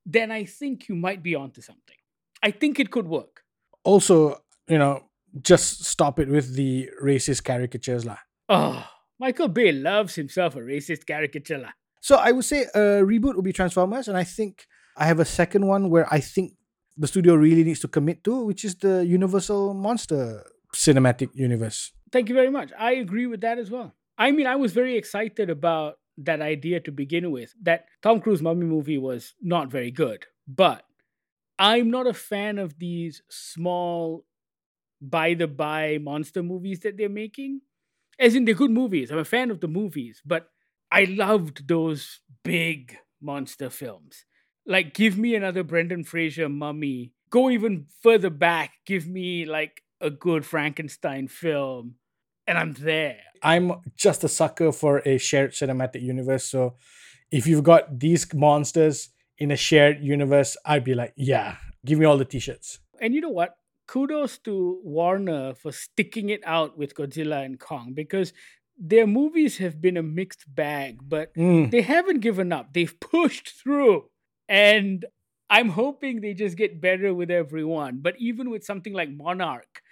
then 0.07 0.31
I 0.31 0.45
think 0.47 0.89
you 0.89 0.95
might 0.97 1.23
be 1.23 1.35
onto 1.35 1.61
something. 1.61 1.97
I 2.43 2.51
think 2.51 2.81
it 2.81 2.91
could 2.91 3.09
work. 3.09 3.43
also, 3.85 4.43
you 4.69 4.79
know, 4.79 5.05
just 5.41 5.85
stop 5.85 6.19
it 6.19 6.29
with 6.29 6.55
the 6.55 6.89
racist 7.03 7.45
caricatures 7.45 8.05
lah. 8.05 8.19
Oh, 8.49 8.87
Michael 9.19 9.49
Bay 9.49 9.73
loves 9.73 10.15
himself 10.15 10.57
a 10.57 10.61
racist 10.61 11.07
caricature. 11.07 11.59
lah. 11.59 11.73
So 12.01 12.17
I 12.17 12.33
would 12.33 12.45
say 12.45 12.63
a 12.75 13.03
reboot 13.03 13.35
would 13.37 13.45
be 13.45 13.53
Transformers, 13.53 14.09
and 14.09 14.17
I 14.17 14.25
think 14.25 14.67
I 14.97 15.07
have 15.07 15.21
a 15.21 15.25
second 15.25 15.67
one 15.67 15.91
where 15.91 16.07
I 16.13 16.21
think 16.21 16.55
the 16.97 17.07
studio 17.07 17.35
really 17.35 17.65
needs 17.65 17.81
to 17.81 17.89
commit 17.89 18.25
to, 18.25 18.45
which 18.45 18.65
is 18.65 18.77
the 18.77 19.05
Universal 19.05 19.75
Monster 19.75 20.45
cinematic 20.75 21.31
universe. 21.35 21.93
Thank 22.13 22.29
you 22.29 22.35
very 22.35 22.51
much. 22.51 22.73
I 22.79 22.93
agree 22.93 23.27
with 23.27 23.41
that 23.43 23.59
as 23.59 23.71
well. 23.71 23.95
I 24.17 24.33
mean, 24.33 24.47
I 24.47 24.57
was 24.57 24.73
very 24.73 24.97
excited 24.97 25.51
about 25.51 25.99
that 26.19 26.41
idea 26.41 26.81
to 26.81 26.91
begin 26.93 27.31
with. 27.31 27.55
That 27.63 27.87
Tom 28.03 28.21
Cruise 28.21 28.43
mummy 28.43 28.67
movie 28.67 28.99
was 28.99 29.35
not 29.41 29.71
very 29.71 29.91
good, 29.91 30.27
but 30.47 30.85
I'm 31.59 31.91
not 31.91 32.07
a 32.07 32.15
fan 32.15 32.59
of 32.59 32.79
these 32.79 33.23
small 33.29 34.25
by 35.01 35.35
the 35.35 35.47
by 35.47 35.99
monster 35.99 36.43
movies 36.43 36.81
that 36.81 36.97
they're 36.97 37.09
making. 37.09 37.61
As 38.19 38.35
in, 38.35 38.45
they're 38.45 38.55
good 38.55 38.71
movies. 38.71 39.11
I'm 39.11 39.19
a 39.19 39.25
fan 39.25 39.51
of 39.51 39.61
the 39.61 39.69
movies, 39.69 40.23
but 40.25 40.49
I 40.91 41.05
loved 41.05 41.69
those 41.69 42.21
big 42.43 42.97
monster 43.21 43.71
films. 43.71 44.25
Like, 44.67 44.95
give 44.95 45.17
me 45.17 45.35
another 45.35 45.63
Brendan 45.63 46.05
Fraser 46.05 46.49
mummy. 46.49 47.13
Go 47.31 47.51
even 47.51 47.87
further 48.03 48.31
back. 48.31 48.73
Give 48.87 49.07
me 49.07 49.45
like 49.45 49.83
a 50.01 50.11
good 50.11 50.45
Frankenstein 50.45 51.29
film, 51.29 51.95
and 52.47 52.59
I'm 52.59 52.73
there. 52.73 53.19
I'm 53.43 53.73
just 53.97 54.25
a 54.25 54.29
sucker 54.29 54.73
for 54.73 55.03
a 55.05 55.19
shared 55.19 55.53
cinematic 55.53 56.03
universe. 56.03 56.45
So 56.45 56.77
if 57.31 57.47
you've 57.47 57.63
got 57.63 57.99
these 58.01 58.33
monsters 58.35 59.11
in 59.39 59.51
a 59.51 59.57
shared 59.57 60.03
universe, 60.03 60.57
I'd 60.65 60.85
be 60.85 60.95
like, 60.95 61.13
yeah, 61.17 61.57
give 61.85 61.99
me 61.99 62.07
all 62.07 62.17
the 62.17 62.25
t-shirts. 62.25 62.79
And 63.01 63.15
you 63.15 63.21
know 63.21 63.29
what? 63.29 63.58
Kudos 63.89 64.39
to 64.47 64.81
Warner 64.85 65.55
for 65.55 65.73
sticking 65.73 66.29
it 66.31 66.43
out 66.47 66.79
with 66.79 66.95
Godzilla 66.95 67.45
and 67.45 67.59
Kong 67.59 67.95
because 67.95 68.33
their 68.79 69.07
movies 69.09 69.59
have 69.59 69.81
been 69.81 69.97
a 69.97 70.03
mixed 70.03 70.45
bag, 70.55 71.01
but 71.03 71.35
Mm. 71.35 71.71
they 71.73 71.83
haven't 71.83 72.21
given 72.21 72.53
up. 72.53 72.73
They've 72.75 72.95
pushed 73.01 73.49
through. 73.61 74.05
And 74.49 75.05
I'm 75.51 75.71
hoping 75.71 76.21
they 76.21 76.35
just 76.35 76.57
get 76.57 76.81
better 76.81 77.13
with 77.13 77.31
everyone. 77.31 77.99
But 78.03 78.15
even 78.19 78.51
with 78.51 78.63
something 78.65 78.93
like 78.93 79.11
Monarch, 79.11 79.83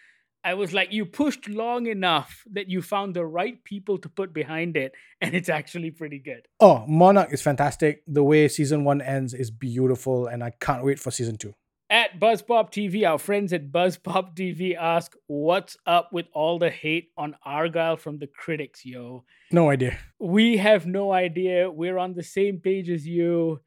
I 0.45 0.55
was 0.55 0.73
like, 0.73 0.93
you 0.93 1.05
pushed 1.07 1.49
long 1.49 1.87
enough 1.87 2.45
that 2.53 2.69
you 2.69 2.81
found 2.81 3.15
the 3.17 3.27
right 3.27 3.63
people 3.65 3.99
to 3.99 4.09
put 4.09 4.33
behind 4.33 4.77
it, 4.77 4.93
and 5.21 5.35
it's 5.35 5.49
actually 5.49 5.91
pretty 5.91 6.21
good. 6.21 6.47
Oh, 6.61 6.85
Monarch 6.87 7.33
is 7.33 7.43
fantastic. 7.43 8.03
The 8.07 8.23
way 8.23 8.47
season 8.47 8.85
one 8.85 9.01
ends 9.01 9.35
is 9.35 9.51
beautiful, 9.51 10.27
and 10.29 10.45
I 10.45 10.51
can't 10.61 10.85
wait 10.85 11.01
for 11.01 11.11
season 11.11 11.37
two. 11.37 11.55
At 11.88 12.18
BuzzPop 12.18 12.72
TV, 12.72 13.09
our 13.09 13.18
friends 13.18 13.53
at 13.53 13.70
BuzzPop 13.70 14.35
TV 14.35 14.75
ask, 14.75 15.14
What's 15.29 15.77
up 15.87 16.12
with 16.12 16.27
all 16.33 16.59
the 16.59 16.70
hate 16.70 17.11
on 17.16 17.37
Argylle 17.46 17.99
from 17.99 18.18
the 18.18 18.27
critics, 18.27 18.85
yo? 18.85 19.25
No 19.53 19.70
idea. 19.70 19.96
We 20.18 20.57
have 20.57 20.85
no 20.87 21.12
idea. 21.12 21.70
We're 21.70 21.99
on 21.99 22.14
the 22.14 22.25
same 22.25 22.59
page 22.59 22.90
as 22.90 23.07
you. 23.07 23.61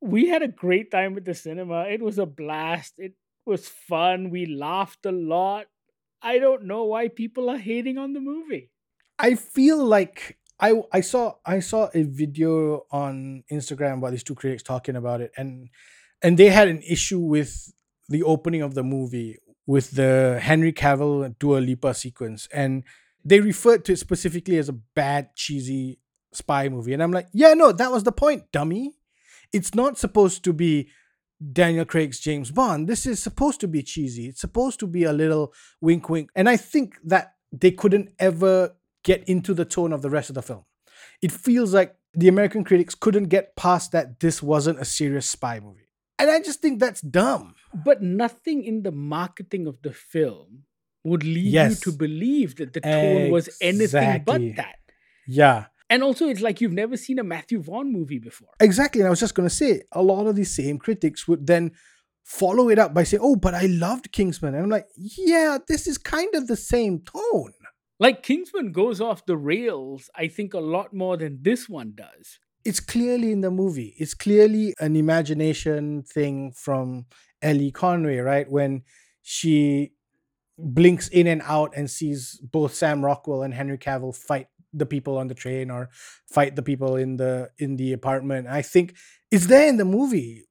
We 0.00 0.28
had 0.28 0.40
a 0.42 0.48
great 0.48 0.90
time 0.90 1.14
at 1.18 1.26
the 1.26 1.34
cinema. 1.34 1.82
It 1.88 2.00
was 2.00 2.18
a 2.18 2.24
blast. 2.24 2.94
It 2.96 3.12
was 3.44 3.68
fun. 3.68 4.30
We 4.30 4.46
laughed 4.46 5.04
a 5.04 5.12
lot. 5.12 5.66
I 6.22 6.38
don't 6.38 6.64
know 6.64 6.84
why 6.84 7.08
people 7.08 7.50
are 7.50 7.58
hating 7.58 7.98
on 7.98 8.14
the 8.14 8.20
movie. 8.20 8.70
I 9.18 9.34
feel 9.34 9.84
like 9.84 10.38
I 10.58 10.82
I 10.90 11.02
saw 11.02 11.34
I 11.44 11.60
saw 11.60 11.90
a 11.92 12.02
video 12.02 12.86
on 12.90 13.44
Instagram 13.52 13.98
about 13.98 14.12
these 14.12 14.24
two 14.24 14.34
critics 14.34 14.62
talking 14.62 14.96
about 14.96 15.20
it, 15.20 15.32
and 15.36 15.68
and 16.22 16.38
they 16.38 16.50
had 16.50 16.68
an 16.68 16.82
issue 16.82 17.20
with 17.20 17.72
the 18.08 18.22
opening 18.22 18.62
of 18.62 18.74
the 18.74 18.82
movie 18.82 19.38
with 19.66 19.92
the 19.92 20.38
Henry 20.42 20.72
Cavill 20.72 21.38
Dua 21.38 21.58
Lipa 21.58 21.94
sequence, 21.94 22.48
and 22.52 22.82
they 23.24 23.40
referred 23.40 23.84
to 23.84 23.92
it 23.92 23.98
specifically 23.98 24.56
as 24.58 24.68
a 24.68 24.72
bad 24.72 25.34
cheesy 25.36 25.98
spy 26.32 26.68
movie, 26.68 26.92
and 26.92 27.02
I'm 27.02 27.12
like, 27.12 27.28
yeah, 27.32 27.54
no, 27.54 27.72
that 27.72 27.92
was 27.92 28.04
the 28.04 28.12
point, 28.12 28.50
dummy. 28.52 28.92
It's 29.52 29.74
not 29.74 29.98
supposed 29.98 30.44
to 30.44 30.52
be 30.52 30.88
Daniel 31.52 31.84
Craig's 31.84 32.20
James 32.20 32.50
Bond. 32.50 32.88
This 32.88 33.06
is 33.06 33.22
supposed 33.22 33.60
to 33.60 33.68
be 33.68 33.82
cheesy. 33.82 34.26
It's 34.28 34.40
supposed 34.40 34.78
to 34.80 34.86
be 34.86 35.04
a 35.04 35.12
little 35.12 35.52
wink 35.80 36.08
wink. 36.08 36.30
And 36.36 36.48
I 36.48 36.56
think 36.56 36.96
that 37.04 37.34
they 37.50 37.70
couldn't 37.70 38.10
ever 38.18 38.76
get 39.02 39.24
into 39.24 39.54
the 39.54 39.64
tone 39.64 39.92
of 39.92 40.02
the 40.02 40.10
rest 40.10 40.28
of 40.28 40.34
the 40.34 40.42
film. 40.42 40.64
It 41.22 41.32
feels 41.32 41.72
like 41.72 41.96
the 42.14 42.28
American 42.28 42.64
critics 42.64 42.94
couldn't 42.94 43.24
get 43.24 43.56
past 43.56 43.92
that 43.92 44.20
this 44.20 44.42
wasn't 44.42 44.80
a 44.80 44.84
serious 44.84 45.26
spy 45.26 45.60
movie. 45.60 45.88
And 46.20 46.30
I 46.30 46.40
just 46.40 46.60
think 46.60 46.78
that's 46.80 47.00
dumb. 47.00 47.54
But 47.72 48.02
nothing 48.02 48.64
in 48.64 48.82
the 48.82 48.92
marketing 48.92 49.66
of 49.66 49.80
the 49.82 49.92
film 49.92 50.64
would 51.04 51.24
lead 51.24 51.52
Yes. 51.52 51.70
you 51.84 51.92
to 51.92 51.98
believe 51.98 52.56
that 52.56 52.72
the 52.74 52.80
tone 52.80 53.30
was 53.30 53.48
anything 53.60 54.22
but 54.24 54.40
that. 54.56 54.76
Yeah, 55.26 55.66
And 55.88 56.02
also, 56.02 56.28
it's 56.28 56.40
like 56.40 56.60
you've 56.60 56.72
never 56.72 56.96
seen 56.96 57.18
a 57.18 57.24
Matthew 57.24 57.60
Vaughn 57.60 57.90
movie 57.92 58.18
before. 58.18 58.50
exactly. 58.60 59.00
And 59.00 59.06
I 59.06 59.10
was 59.10 59.20
just 59.20 59.34
going 59.34 59.48
to 59.48 59.54
say, 59.54 59.82
a 59.92 60.02
lot 60.02 60.26
of 60.26 60.36
these 60.36 60.54
same 60.54 60.78
critics 60.78 61.26
would 61.28 61.46
then 61.46 61.72
follow 62.24 62.68
it 62.68 62.78
up 62.78 62.92
by 62.94 63.02
saying, 63.04 63.22
oh, 63.22 63.36
but 63.36 63.54
I 63.54 63.66
loved 63.66 64.12
Kingsman. 64.12 64.54
And 64.54 64.62
I'm 64.64 64.70
like, 64.70 64.86
yeah, 64.96 65.58
this 65.66 65.86
is 65.86 65.98
kind 65.98 66.32
of 66.34 66.46
the 66.46 66.56
same 66.56 67.00
tone. 67.00 67.52
Like 67.98 68.22
Kingsman 68.22 68.72
goes 68.72 69.00
off 69.00 69.26
the 69.26 69.36
rails, 69.36 70.10
I 70.14 70.28
think, 70.28 70.54
a 70.54 70.60
lot 70.60 70.92
more 70.94 71.16
than 71.16 71.38
this 71.42 71.68
one 71.68 71.92
does. 71.94 72.38
It's 72.64 72.80
clearly 72.80 73.32
in 73.32 73.40
the 73.40 73.50
movie. 73.50 73.94
It's 73.98 74.14
clearly 74.14 74.74
an 74.80 74.96
imagination 74.96 76.02
thing 76.02 76.52
from 76.52 77.06
Elly 77.40 77.70
Conway, 77.70 78.18
right? 78.18 78.50
When 78.50 78.82
she 79.22 79.92
blinks 80.58 81.08
in 81.08 81.26
and 81.26 81.42
out 81.44 81.72
and 81.74 81.90
sees 81.90 82.38
both 82.42 82.74
Sam 82.74 83.04
Rockwell 83.04 83.42
and 83.42 83.54
Henry 83.54 83.78
Cavill 83.78 84.14
fight 84.14 84.48
the 84.72 84.86
people 84.86 85.16
on 85.16 85.28
the 85.28 85.34
train 85.34 85.70
or 85.70 85.88
fight 86.26 86.54
the 86.54 86.62
people 86.62 86.96
in 86.96 87.16
the 87.16 87.50
in 87.58 87.76
the 87.76 87.92
apartment. 87.92 88.46
I 88.46 88.62
think 88.62 88.94
it's 89.30 89.46
there 89.46 89.68
in 89.68 89.76
the 89.78 89.84
movie. 89.84 90.46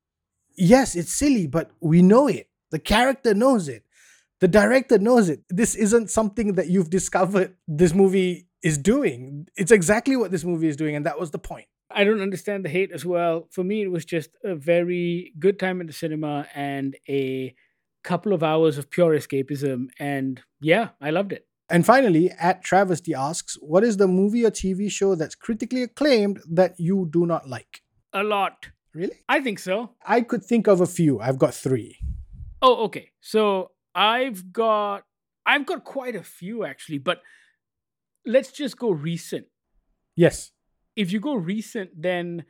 Yes, 0.58 0.96
it's 0.96 1.12
silly, 1.12 1.48
but 1.48 1.72
we 1.80 2.02
know 2.02 2.28
it. 2.28 2.50
The 2.72 2.80
character 2.80 3.34
knows 3.34 3.70
it. 3.70 3.84
The 4.42 4.48
director 4.48 4.98
knows 4.98 5.30
it. 5.30 5.42
This 5.50 5.76
isn't 5.76 6.10
something 6.10 6.56
that 6.56 6.68
you've 6.68 6.90
discovered 6.90 7.56
this 7.68 7.94
movie 7.94 8.48
is 8.64 8.78
doing. 8.78 9.48
It's 9.56 9.72
exactly 9.72 10.16
what 10.16 10.32
this 10.32 10.44
movie 10.44 10.68
is 10.68 10.76
doing, 10.76 10.96
and 10.96 11.06
that 11.06 11.20
was 11.20 11.32
the 11.32 11.40
point. 11.40 11.68
I 11.92 12.04
don't 12.04 12.22
understand 12.22 12.66
the 12.66 12.70
hate 12.70 12.92
as 12.92 13.06
well. 13.06 13.48
For 13.52 13.64
me, 13.64 13.82
it 13.82 13.92
was 13.92 14.06
just 14.06 14.30
a 14.44 14.56
very 14.56 15.34
good 15.40 15.58
time 15.58 15.82
in 15.82 15.88
the 15.88 15.94
cinema 15.94 16.48
and 16.54 16.96
a 17.08 17.56
couple 18.04 18.34
of 18.34 18.44
hours 18.44 18.78
of 18.78 18.90
pure 18.90 19.16
escapism. 19.16 19.88
And 20.00 20.42
yeah, 20.62 20.90
I 21.02 21.10
loved 21.10 21.34
it. 21.34 21.48
And 21.70 21.86
finally, 21.86 22.32
at 22.32 22.64
Travesty 22.64 23.14
asks, 23.14 23.58
what 23.62 23.84
is 23.84 23.98
the 23.98 24.08
movie 24.08 24.46
or 24.46 24.52
TV 24.52 24.90
show 24.92 25.16
that's 25.16 25.36
critically 25.36 25.84
acclaimed 25.84 26.40
that 26.50 26.76
you 26.80 27.08
do 27.12 27.26
not 27.26 27.48
like? 27.48 27.82
A 28.14 28.24
lot. 28.24 28.70
Really? 28.94 29.22
I 29.28 29.40
think 29.40 29.60
so. 29.60 29.92
I 30.06 30.22
could 30.22 30.44
think 30.44 30.68
of 30.68 30.82
a 30.82 30.88
few. 30.88 31.20
I've 31.20 31.38
got 31.38 31.54
three. 31.54 31.98
Oh, 32.62 32.86
okay. 32.86 33.12
So 33.22 33.72
I've 33.94 34.52
got 34.52 35.04
I've 35.46 35.66
got 35.66 35.84
quite 35.84 36.16
a 36.16 36.24
few 36.24 36.66
actually, 36.66 36.98
but 36.98 37.22
let's 38.26 38.52
just 38.52 38.78
go 38.78 38.92
recent. 38.92 39.46
Yes. 40.16 40.52
If 41.00 41.14
you 41.14 41.22
go 41.22 41.36
recent, 41.36 41.92
then 41.96 42.44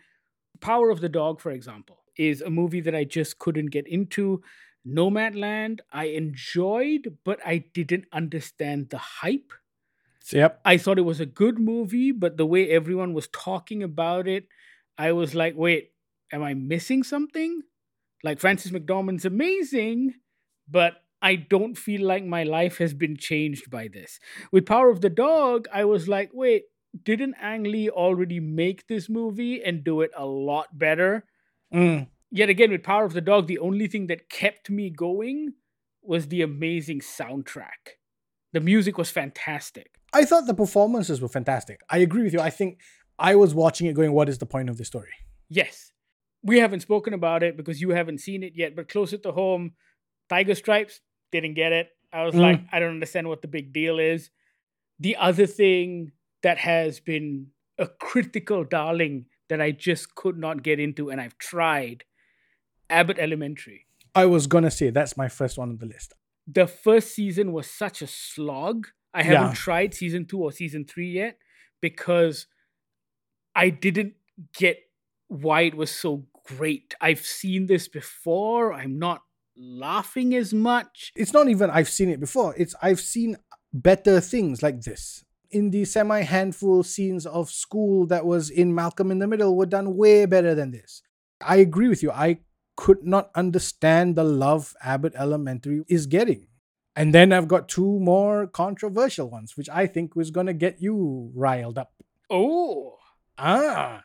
Power 0.60 0.90
of 0.90 1.02
the 1.02 1.10
Dog, 1.10 1.40
for 1.40 1.52
example, 1.52 2.00
is 2.18 2.42
a 2.42 2.50
movie 2.50 2.82
that 2.82 2.96
I 2.96 3.04
just 3.04 3.38
couldn't 3.38 3.68
get 3.68 3.88
into. 3.88 4.42
Nomadland, 4.88 5.82
I 5.92 6.06
enjoyed, 6.06 7.20
but 7.24 7.40
I 7.46 7.60
didn't 7.60 8.06
understand 8.12 8.90
the 8.90 8.98
hype. 8.98 9.54
Yep. 10.32 10.62
I 10.66 10.78
thought 10.78 10.98
it 10.98 11.04
was 11.04 11.20
a 11.20 11.28
good 11.28 11.60
movie, 11.60 12.12
but 12.12 12.38
the 12.38 12.46
way 12.46 12.70
everyone 12.70 13.14
was 13.14 13.28
talking 13.28 13.84
about 13.84 14.28
it, 14.28 14.48
I 14.98 15.12
was 15.12 15.36
like, 15.36 15.56
wait, 15.56 15.92
am 16.32 16.42
I 16.42 16.56
missing 16.56 17.04
something? 17.04 17.62
Like 18.24 18.40
Frances 18.40 18.72
McDormand's 18.72 19.26
amazing, 19.26 20.16
but 20.68 21.04
I 21.22 21.36
don't 21.36 21.78
feel 21.78 22.02
like 22.02 22.26
my 22.26 22.44
life 22.44 22.80
has 22.80 22.96
been 22.96 23.16
changed 23.16 23.70
by 23.70 23.90
this. 23.90 24.20
With 24.52 24.66
Power 24.66 24.90
of 24.90 25.02
the 25.02 25.10
Dog, 25.10 25.68
I 25.72 25.86
was 25.86 26.08
like, 26.08 26.32
wait, 26.34 26.64
didn't 27.04 27.36
Ang 27.42 27.64
Lee 27.64 27.90
already 27.90 28.40
make 28.40 28.88
this 28.88 29.10
movie 29.10 29.62
and 29.64 29.84
do 29.84 30.02
it 30.02 30.12
a 30.18 30.26
lot 30.26 30.78
better? 30.78 31.26
Mm. 31.74 32.08
Yet 32.32 32.50
again, 32.50 32.72
with 32.72 32.84
Power 32.84 33.06
of 33.06 33.14
the 33.14 33.22
Dog, 33.22 33.48
the 33.48 33.60
only 33.60 33.88
thing 33.88 34.08
that 34.08 34.30
kept 34.30 34.70
me 34.70 34.90
going 34.90 35.54
was 36.02 36.28
the 36.28 36.42
amazing 36.42 37.00
soundtrack. 37.02 37.98
The 38.54 38.60
music 38.60 38.98
was 38.98 39.12
fantastic. 39.12 39.92
I 40.14 40.26
thought 40.26 40.48
the 40.48 40.54
performances 40.56 41.22
were 41.22 41.28
fantastic. 41.28 41.82
I 41.90 42.00
agree 42.00 42.24
with 42.24 42.34
you. 42.34 42.40
I 42.40 42.50
think 42.50 42.80
I 43.20 43.36
was 43.36 43.54
watching 43.54 43.88
it 43.88 43.94
going, 43.94 44.12
what 44.12 44.30
is 44.30 44.40
the 44.40 44.46
point 44.46 44.70
of 44.70 44.78
this 44.78 44.88
story? 44.88 45.12
Yes. 45.50 45.92
We 46.42 46.60
haven't 46.60 46.80
spoken 46.82 47.14
about 47.14 47.44
it 47.44 47.58
because 47.58 47.82
you 47.82 47.90
haven't 47.92 48.20
seen 48.20 48.44
it 48.44 48.54
yet, 48.56 48.76
but 48.76 48.90
closer 48.90 49.18
to 49.18 49.32
home, 49.32 49.74
Tiger 50.30 50.56
Stripes 50.56 51.02
didn't 51.32 51.54
get 51.56 51.72
it. 51.74 51.90
I 52.14 52.24
was 52.24 52.34
Mm. 52.34 52.40
like, 52.42 52.62
I 52.72 52.80
don't 52.80 52.92
understand 52.94 53.28
what 53.28 53.42
the 53.42 53.48
big 53.48 53.72
deal 53.74 54.00
is. 54.00 54.32
The 55.00 55.16
other 55.18 55.46
thing 55.46 56.12
that 56.44 56.58
has 56.60 57.00
been 57.00 57.48
a 57.78 57.88
critical 57.88 58.64
darling 58.64 59.26
that 59.50 59.62
I 59.62 59.72
just 59.72 60.16
could 60.16 60.38
not 60.38 60.64
get 60.64 60.80
into, 60.80 61.10
and 61.10 61.20
I've 61.20 61.38
tried 61.38 62.04
Abbott 62.90 63.18
Elementary. 63.20 63.86
I 64.16 64.26
was 64.26 64.48
going 64.48 64.64
to 64.64 64.72
say 64.72 64.90
that's 64.90 65.18
my 65.18 65.28
first 65.28 65.58
one 65.58 65.70
on 65.70 65.78
the 65.78 65.86
list. 65.86 66.14
The 66.48 66.68
first 66.68 67.14
season 67.14 67.52
was 67.52 67.70
such 67.70 68.02
a 68.02 68.08
slog. 68.08 68.88
I 69.14 69.24
haven't 69.24 69.50
Yeah. 69.50 69.54
tried 69.54 69.94
season 69.94 70.26
two 70.26 70.40
or 70.40 70.52
season 70.52 70.86
three 70.86 71.12
yet 71.12 71.38
because 71.82 72.48
I 73.56 73.70
didn't 73.70 74.14
get 74.54 74.78
why 75.28 75.62
it 75.62 75.76
was 75.76 75.92
so 75.92 76.26
great. 76.46 76.96
I've 77.02 77.26
seen 77.26 77.68
this 77.68 77.88
before. 77.88 78.74
I'm 78.74 78.98
not 78.98 79.22
laughing 79.56 80.34
as 80.36 80.54
much. 80.54 81.12
It's 81.16 81.34
not 81.34 81.50
even 81.50 81.70
I've 81.70 81.90
seen 81.90 82.10
it 82.10 82.20
before. 82.20 82.56
It's 82.58 82.74
I've 82.82 83.00
seen 83.00 83.38
better 83.74 84.20
things 84.22 84.64
like 84.64 84.82
this. 84.82 85.24
In 85.52 85.72
the 85.72 85.86
semi 85.86 86.22
handful 86.22 86.84
scenes 86.84 87.26
of 87.26 87.50
school 87.50 88.06
that 88.08 88.26
was 88.26 88.50
in 88.50 88.74
Malcolm 88.76 89.12
in 89.12 89.20
the 89.20 89.28
Middle 89.28 89.56
were 89.56 89.66
done 89.66 89.96
way 89.96 90.26
better 90.26 90.54
than 90.56 90.72
this. 90.72 91.02
I 91.42 91.58
agree 91.58 91.88
with 91.88 92.04
you. 92.04 92.12
I 92.12 92.40
could 92.76 93.04
not 93.04 93.30
understand 93.36 94.16
the 94.16 94.24
love 94.24 94.76
Abbott 94.84 95.14
Elementary 95.16 95.84
is 95.88 96.06
getting. 96.06 96.48
And 96.96 97.14
then 97.14 97.32
I've 97.32 97.48
got 97.48 97.70
two 97.70 98.00
more 98.00 98.48
controversial 98.48 99.30
ones, 99.30 99.56
which 99.56 99.70
I 99.70 99.88
think 99.88 100.16
was 100.16 100.32
going 100.32 100.48
to 100.48 100.54
get 100.54 100.82
you 100.82 101.32
riled 101.34 101.78
up. 101.78 101.94
Oh. 102.30 102.98
Ah. 103.38 104.04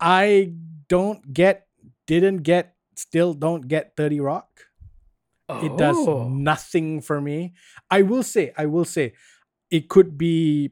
I 0.00 0.52
don't 0.88 1.32
get, 1.32 1.66
didn't 2.06 2.38
get, 2.38 2.74
still 2.96 3.34
don't 3.34 3.66
get 3.68 3.96
30 3.96 4.20
Rock. 4.20 4.48
It 5.48 5.76
does 5.76 5.96
Oh. 5.98 6.28
nothing 6.28 7.00
for 7.02 7.20
me. 7.20 7.52
I 7.90 8.02
will 8.02 8.22
say, 8.22 8.52
I 8.56 8.66
will 8.66 8.84
say, 8.86 9.12
it 9.74 9.88
could 9.88 10.16
be 10.16 10.70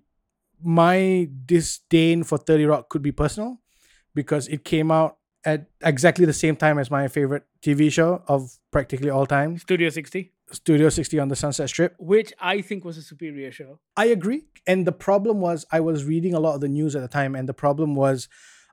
my 0.62 1.29
disdain 1.45 2.23
for 2.23 2.38
30 2.38 2.67
Rock 2.67 2.88
could 2.88 3.03
be 3.03 3.11
personal 3.11 3.61
because 4.15 4.47
it 4.47 4.65
came 4.65 4.93
out 4.93 5.17
at 5.45 5.67
exactly 5.83 6.25
the 6.25 6.33
same 6.33 6.55
time 6.55 6.79
as 6.79 6.88
my 6.88 7.09
favorite 7.09 7.43
TV 7.61 7.91
show 7.91 8.23
of 8.29 8.59
practically 8.71 9.11
all 9.11 9.27
time, 9.27 9.59
Studio 9.59 9.88
60, 9.88 10.31
Studio 10.53 10.88
60 10.88 11.19
on 11.19 11.27
the 11.27 11.35
Sunset 11.35 11.69
Strip. 11.69 11.97
which 11.99 12.33
I 12.41 12.61
think 12.61 12.85
was 12.85 12.97
a 12.97 13.03
superior 13.03 13.51
show. 13.51 13.81
I 13.97 14.07
agree. 14.07 14.45
And 14.69 14.87
the 14.87 14.93
problem 14.93 15.41
was 15.41 15.67
I 15.73 15.81
was 15.81 16.05
reading 16.05 16.33
a 16.33 16.38
lot 16.38 16.55
of 16.55 16.61
the 16.61 16.69
news 16.69 16.95
at 16.95 17.03
the 17.03 17.09
time, 17.09 17.35
and 17.35 17.49
the 17.49 17.55
problem 17.55 17.97
was 17.97 18.29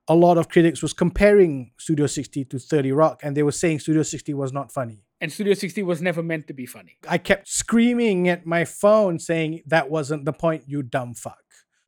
a 0.10 0.16
lot 0.16 0.40
of 0.40 0.50
critics 0.50 0.82
was 0.82 0.92
comparing 0.92 1.72
Studio 1.78 2.08
60 2.08 2.44
to 2.46 2.60
30 2.60 2.92
Rock, 2.92 3.20
and 3.24 3.38
they 3.38 3.44
were 3.44 3.52
saying 3.52 3.80
Studio 3.80 4.02
60 4.02 4.34
was 4.34 4.52
not 4.52 4.72
funny. 4.72 5.06
And 5.22 5.32
Studio 5.32 5.54
60 5.54 5.84
was 5.84 6.02
never 6.02 6.24
meant 6.24 6.48
to 6.48 6.54
be 6.54 6.66
funny. 6.66 6.98
I 7.08 7.20
kept 7.20 7.48
screaming 7.48 8.28
at 8.28 8.46
my 8.46 8.66
phone 8.66 9.20
saying 9.20 9.62
that 9.68 9.90
wasn't 9.90 10.26
the 10.26 10.34
point, 10.34 10.64
you 10.66 10.82
dumb 10.82 11.14
fuck. 11.14 11.44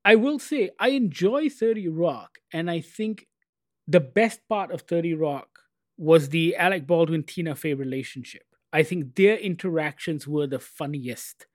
I 0.05 0.15
will 0.15 0.37
say 0.37 0.69
I 0.79 0.89
enjoy 0.89 1.49
30 1.49 1.87
Rock, 1.87 2.37
and 2.53 2.69
I 2.69 2.79
think 2.79 3.27
the 3.87 3.99
best 3.99 4.41
part 4.47 4.71
of 4.71 4.81
30 4.81 5.15
Rock 5.15 5.47
was 5.97 6.29
the 6.29 6.55
Alec 6.55 6.85
Baldwin 6.85 7.23
Tina 7.23 7.55
Fey 7.55 7.73
relationship. 7.73 8.43
I 8.71 8.83
think 8.83 9.15
their 9.15 9.37
interactions 9.37 10.27
were 10.27 10.47
the 10.47 10.59
funniest. 10.59 11.47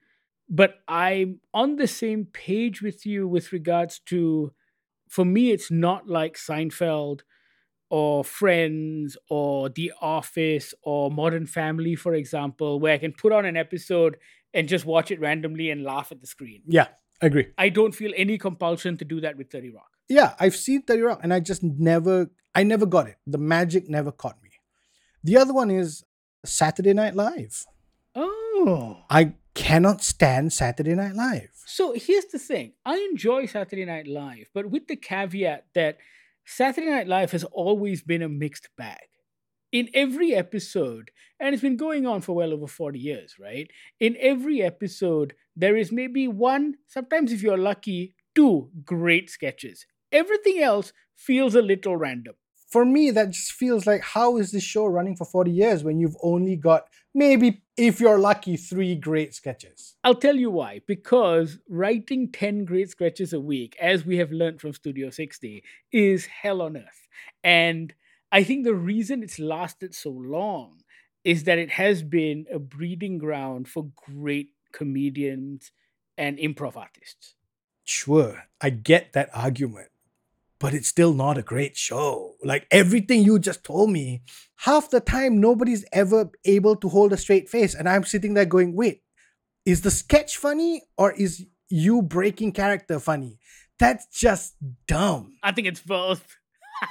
But 0.48 0.81
I'm 0.87 1.40
on 1.55 1.76
the 1.76 1.88
same 1.88 2.26
page 2.26 2.83
with 2.83 3.07
you 3.07 3.26
with 3.26 3.52
regards 3.52 4.00
to, 4.07 4.52
for 5.09 5.25
me, 5.25 5.51
it's 5.51 5.71
not 5.71 6.09
like 6.09 6.37
Seinfeld 6.37 7.21
or 7.90 8.25
Friends 8.25 9.16
or 9.31 9.69
The 9.69 9.92
Office 10.01 10.75
or 10.83 11.11
Modern 11.11 11.47
Family, 11.47 11.95
for 11.95 12.14
example, 12.14 12.81
where 12.81 12.95
I 12.95 12.99
can 12.99 13.12
put 13.12 13.33
on 13.33 13.45
an 13.45 13.57
episode 13.57 14.16
and 14.53 14.69
just 14.69 14.85
watch 14.85 15.11
it 15.11 15.21
randomly 15.21 15.71
and 15.71 15.85
laugh 15.85 16.11
at 16.11 16.21
the 16.21 16.27
screen. 16.27 16.62
Yeah, 16.66 16.88
I 17.23 17.27
agree. 17.27 17.49
I 17.57 17.69
don't 17.69 17.95
feel 17.95 18.12
any 18.16 18.38
compulsion 18.38 18.97
to 18.99 19.05
do 19.05 19.21
that 19.21 19.37
with 19.37 19.51
30 19.51 19.71
Rock. 19.71 19.90
Yeah, 20.09 20.35
I've 20.40 20.57
seen 20.57 20.83
30 20.83 21.03
Rock 21.03 21.21
and 21.23 21.33
I 21.33 21.40
just 21.40 21.62
never, 21.62 22.31
I 22.55 22.62
never 22.62 22.87
got 22.87 23.07
it. 23.07 23.16
The 23.27 23.38
magic 23.38 23.88
never 23.88 24.11
caught 24.11 24.42
me. 24.42 24.51
The 25.23 25.37
other 25.37 25.53
one 25.53 25.71
is 25.71 26.05
Saturday 26.45 26.95
Night 26.95 27.14
Live. 27.14 27.64
Oh. 28.14 28.99
I 29.11 29.35
cannot 29.55 30.03
stand 30.03 30.53
Saturday 30.53 30.95
Night 30.95 31.14
Live. 31.14 31.56
So 31.68 31.94
here's 31.96 32.26
the 32.26 32.38
thing 32.38 32.74
I 32.85 32.96
enjoy 33.11 33.46
Saturday 33.46 33.85
Night 33.85 34.07
Live, 34.07 34.50
but 34.55 34.70
with 34.70 34.87
the 34.87 34.94
caveat 34.94 35.66
that 35.74 35.98
Saturday 36.44 36.88
Night 36.88 37.09
Live 37.09 37.33
has 37.33 37.42
always 37.42 38.02
been 38.02 38.22
a 38.22 38.29
mixed 38.29 38.68
bag. 38.79 39.09
In 39.72 39.88
every 39.92 40.33
episode, 40.33 41.11
and 41.40 41.52
it's 41.52 41.62
been 41.62 41.76
going 41.76 42.07
on 42.07 42.20
for 42.20 42.37
well 42.37 42.52
over 42.52 42.68
40 42.68 43.00
years, 43.00 43.35
right? 43.40 43.68
In 43.98 44.16
every 44.20 44.62
episode, 44.62 45.35
there 45.57 45.76
is 45.76 45.90
maybe 45.90 46.29
one, 46.29 46.74
sometimes 46.87 47.33
if 47.33 47.42
you're 47.42 47.59
lucky, 47.59 48.14
two 48.37 48.70
great 48.85 49.29
sketches. 49.29 49.87
Everything 50.12 50.61
else 50.61 50.92
feels 51.16 51.57
a 51.57 51.62
little 51.62 51.96
random. 51.96 52.37
For 52.68 52.85
me, 52.85 53.11
that 53.11 53.31
just 53.31 53.50
feels 53.52 53.88
like 53.88 54.02
how 54.02 54.37
is 54.37 54.52
this 54.52 54.62
show 54.62 54.87
running 54.87 55.16
for 55.16 55.24
40 55.24 55.50
years 55.50 55.83
when 55.83 55.98
you've 55.98 56.16
only 56.22 56.55
got 56.55 56.85
maybe, 57.16 57.62
if 57.76 57.98
you're 57.98 58.18
lucky, 58.18 58.57
three 58.57 58.94
great 58.94 59.35
sketches? 59.35 59.96
I'll 60.05 60.14
tell 60.14 60.37
you 60.37 60.50
why. 60.50 60.83
Because 60.87 61.59
writing 61.68 62.31
10 62.31 62.66
great 62.66 62.90
sketches 62.90 63.33
a 63.33 63.40
week, 63.40 63.76
as 63.81 64.05
we 64.05 64.18
have 64.18 64.31
learned 64.31 64.61
from 64.61 64.74
Studio 64.74 65.11
60, 65.11 65.64
is 65.90 66.26
hell 66.26 66.62
on 66.62 66.76
earth. 66.76 67.09
And 67.42 67.94
I 68.31 68.44
think 68.44 68.64
the 68.64 68.74
reason 68.74 69.22
it's 69.22 69.38
lasted 69.38 69.94
so 69.94 70.11
long 70.11 70.83
is 71.24 71.44
that 71.44 71.59
it 71.59 71.70
has 71.70 72.02
been 72.02 72.46
a 72.52 72.59
breeding 72.59 73.18
ground 73.18 73.66
for 73.66 73.90
great 73.96 74.50
comedians 74.72 75.72
and 76.18 76.38
improv 76.38 76.76
artists. 76.76 77.35
Sure, 77.83 78.44
I 78.61 78.70
get 78.70 79.12
that 79.14 79.31
argument, 79.33 79.88
but 80.59 80.75
it's 80.75 80.88
still 80.88 81.12
not 81.12 81.38
a 81.38 81.42
great 81.42 81.77
show. 81.77 82.35
Like 82.42 82.66
everything 82.71 83.23
you 83.23 83.38
just 83.38 83.64
told 83.64 83.90
me, 83.90 84.23
half 84.57 84.90
the 84.90 85.01
time 85.01 85.40
nobody's 85.40 85.85
ever 85.92 86.31
able 86.45 86.77
to 86.77 86.88
hold 86.88 87.12
a 87.12 87.16
straight 87.16 87.49
face. 87.49 87.75
And 87.75 87.88
I'm 87.88 88.05
sitting 88.05 88.35
there 88.35 88.47
going, 88.47 88.75
wait, 88.75 89.03
is 89.64 89.83
the 89.83 89.90
sketch 89.90 90.37
funny 90.37 90.83
or 90.97 91.12
is 91.12 91.45
you 91.69 92.03
breaking 92.03 92.53
character 92.53 92.99
funny? 92.99 93.38
That's 93.79 94.07
just 94.07 94.55
dumb. 94.87 95.37
I 95.42 95.53
think 95.53 95.66
it's 95.66 95.81
both. 95.81 96.25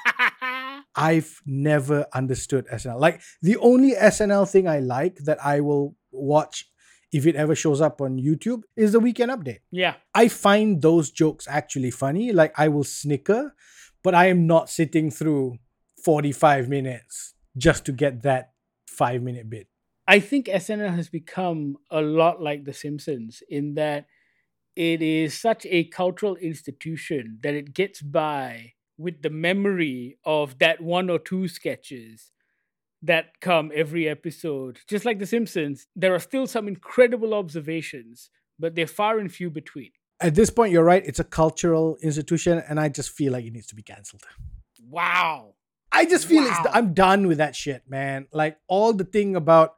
I've 0.95 1.41
never 1.45 2.05
understood 2.13 2.67
SNL. 2.67 2.99
Like 2.99 3.21
the 3.41 3.57
only 3.57 3.93
SNL 3.93 4.49
thing 4.49 4.67
I 4.67 4.79
like 4.79 5.17
that 5.25 5.43
I 5.43 5.61
will 5.61 5.95
watch 6.11 6.65
if 7.15 7.25
it 7.25 7.37
ever 7.37 7.55
shows 7.55 7.79
up 7.79 8.01
on 8.01 8.17
YouTube 8.19 8.63
is 8.75 8.91
the 8.91 8.99
weekend 8.99 9.31
update. 9.31 9.59
yeah. 9.71 9.95
I 10.13 10.27
find 10.27 10.81
those 10.81 11.11
jokes 11.11 11.47
actually 11.49 11.91
funny. 11.91 12.33
Like 12.33 12.53
I 12.59 12.67
will 12.67 12.83
snicker, 12.83 13.55
but 14.03 14.13
I 14.13 14.25
am 14.25 14.45
not 14.45 14.69
sitting 14.69 15.09
through 15.11 15.57
45 16.03 16.67
minutes 16.67 17.33
just 17.55 17.85
to 17.85 17.93
get 17.93 18.23
that 18.23 18.51
five 18.85 19.21
minute 19.23 19.49
bit. 19.49 19.67
I 20.05 20.19
think 20.19 20.47
SNL 20.47 20.93
has 20.93 21.07
become 21.07 21.77
a 21.89 22.01
lot 22.01 22.41
like 22.41 22.65
The 22.65 22.73
Simpsons 22.73 23.41
in 23.49 23.75
that 23.75 24.07
it 24.75 25.01
is 25.01 25.39
such 25.39 25.65
a 25.67 25.85
cultural 25.85 26.35
institution 26.35 27.39
that 27.43 27.53
it 27.53 27.73
gets 27.73 28.01
by 28.01 28.73
with 28.97 29.21
the 29.21 29.29
memory 29.29 30.17
of 30.25 30.59
that 30.59 30.81
one 30.81 31.09
or 31.09 31.17
two 31.17 31.47
sketches 31.47 32.33
that 33.01 33.39
come 33.41 33.71
every 33.73 34.07
episode. 34.07 34.79
Just 34.87 35.05
like 35.05 35.19
The 35.19 35.25
Simpsons, 35.25 35.87
there 35.95 36.13
are 36.15 36.19
still 36.19 36.47
some 36.47 36.67
incredible 36.67 37.33
observations, 37.33 38.29
but 38.57 38.75
they're 38.75 38.87
far 38.87 39.19
and 39.19 39.31
few 39.31 39.49
between. 39.49 39.91
At 40.19 40.35
this 40.35 40.49
point, 40.49 40.71
you're 40.71 40.83
right. 40.83 41.03
It's 41.05 41.19
a 41.19 41.25
cultural 41.25 41.97
institution, 42.01 42.63
and 42.67 42.79
I 42.79 42.89
just 42.89 43.11
feel 43.11 43.33
like 43.33 43.45
it 43.45 43.53
needs 43.53 43.67
to 43.67 43.75
be 43.75 43.83
canceled. 43.83 44.23
Wow. 44.89 45.55
I 45.91 46.05
just 46.05 46.27
feel 46.27 46.43
it's 46.43 46.57
Wow. 46.63 46.71
I'm 46.73 46.93
done 46.93 47.27
with 47.27 47.37
that 47.37 47.55
shit, 47.55 47.83
man. 47.87 48.27
Like 48.31 48.57
all 48.67 48.93
the 48.93 49.03
thing 49.03 49.35
about 49.35 49.75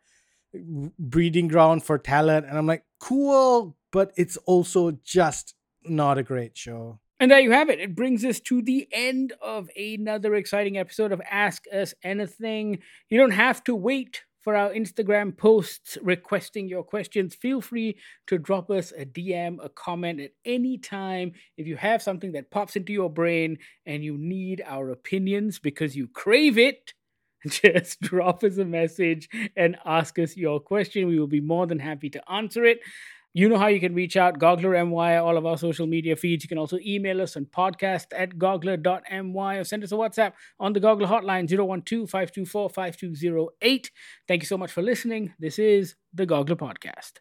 breeding 0.54 1.48
ground 1.48 1.84
for 1.84 1.98
talent, 1.98 2.46
and 2.46 2.58
I'm 2.58 2.66
like, 2.66 2.86
cool, 3.00 3.76
but 3.92 4.12
it's 4.16 4.38
also 4.38 4.98
just 5.04 5.56
not 5.84 6.18
a 6.18 6.24
great 6.24 6.58
show. 6.58 7.00
And 7.20 7.32
there 7.32 7.40
you 7.40 7.52
have 7.52 7.70
it. 7.70 7.80
It 7.80 7.96
brings 7.96 8.24
us 8.24 8.40
to 8.42 8.62
the 8.62 8.88
end 8.92 9.34
of 9.42 9.70
another 9.76 10.36
exciting 10.36 10.78
episode 10.78 11.12
of 11.12 11.22
Ask 11.30 11.64
Us 11.74 11.96
Anything. 12.04 12.80
You 13.10 13.18
don't 13.18 13.32
have 13.32 13.64
to 13.64 13.76
wait 13.76 14.22
for 14.44 14.56
our 14.56 14.70
Instagram 14.70 15.36
posts 15.36 15.98
requesting 16.04 16.70
your 16.70 16.84
questions. 16.84 17.34
Feel 17.34 17.60
free 17.60 17.98
to 18.28 18.38
drop 18.38 18.70
us 18.70 18.94
a 18.96 19.04
DM, 19.04 19.58
a 19.64 19.70
comment 19.70 20.20
at 20.20 20.32
any 20.46 20.78
time. 20.78 21.32
If 21.58 21.66
you 21.66 21.76
have 21.76 22.04
something 22.04 22.34
that 22.34 22.52
pops 22.52 22.76
into 22.76 22.94
your 22.94 23.10
brain 23.10 23.58
and 23.86 24.04
you 24.04 24.16
need 24.16 24.62
our 24.66 24.92
opinions 24.92 25.58
because 25.58 25.96
you 25.96 26.08
crave 26.08 26.60
it, 26.60 26.94
just 27.48 28.00
drop 28.00 28.44
us 28.44 28.58
a 28.58 28.66
message 28.66 29.28
and 29.56 29.76
ask 29.86 30.20
us 30.20 30.38
your 30.38 30.60
question. 30.60 31.08
We 31.08 31.20
will 31.20 31.28
be 31.28 31.42
more 31.42 31.66
than 31.66 31.80
happy 31.80 32.12
to 32.12 32.32
answer 32.32 32.64
it. 32.64 32.80
You 33.38 33.48
know 33.50 33.60
how 33.60 33.68
you 33.68 33.80
can 33.80 33.94
reach 33.94 34.18
out, 34.18 34.40
Goggler 34.40 34.74
MY, 34.90 35.18
all 35.18 35.38
of 35.38 35.46
our 35.46 35.60
social 35.60 35.86
media 35.86 36.16
feeds. 36.16 36.44
You 36.44 36.48
can 36.48 36.58
also 36.58 36.80
email 36.84 37.22
us 37.22 37.38
on 37.38 37.46
podcast 37.46 38.08
at 38.12 38.40
goggler.my 38.40 39.58
or 39.58 39.64
send 39.64 39.84
us 39.84 39.92
a 39.92 39.96
WhatsApp 39.96 40.34
on 40.60 40.74
the 40.74 40.80
Goggler 40.80 41.06
hotline 41.06 41.48
012 41.48 42.10
524 42.10 42.70
5208. 42.72 43.92
Thank 44.28 44.42
you 44.42 44.48
so 44.48 44.58
much 44.58 44.72
for 44.72 44.82
listening. 44.82 45.36
This 45.38 45.60
is 45.60 45.94
the 46.16 46.26
Goggler 46.26 46.56
Podcast. 46.56 47.20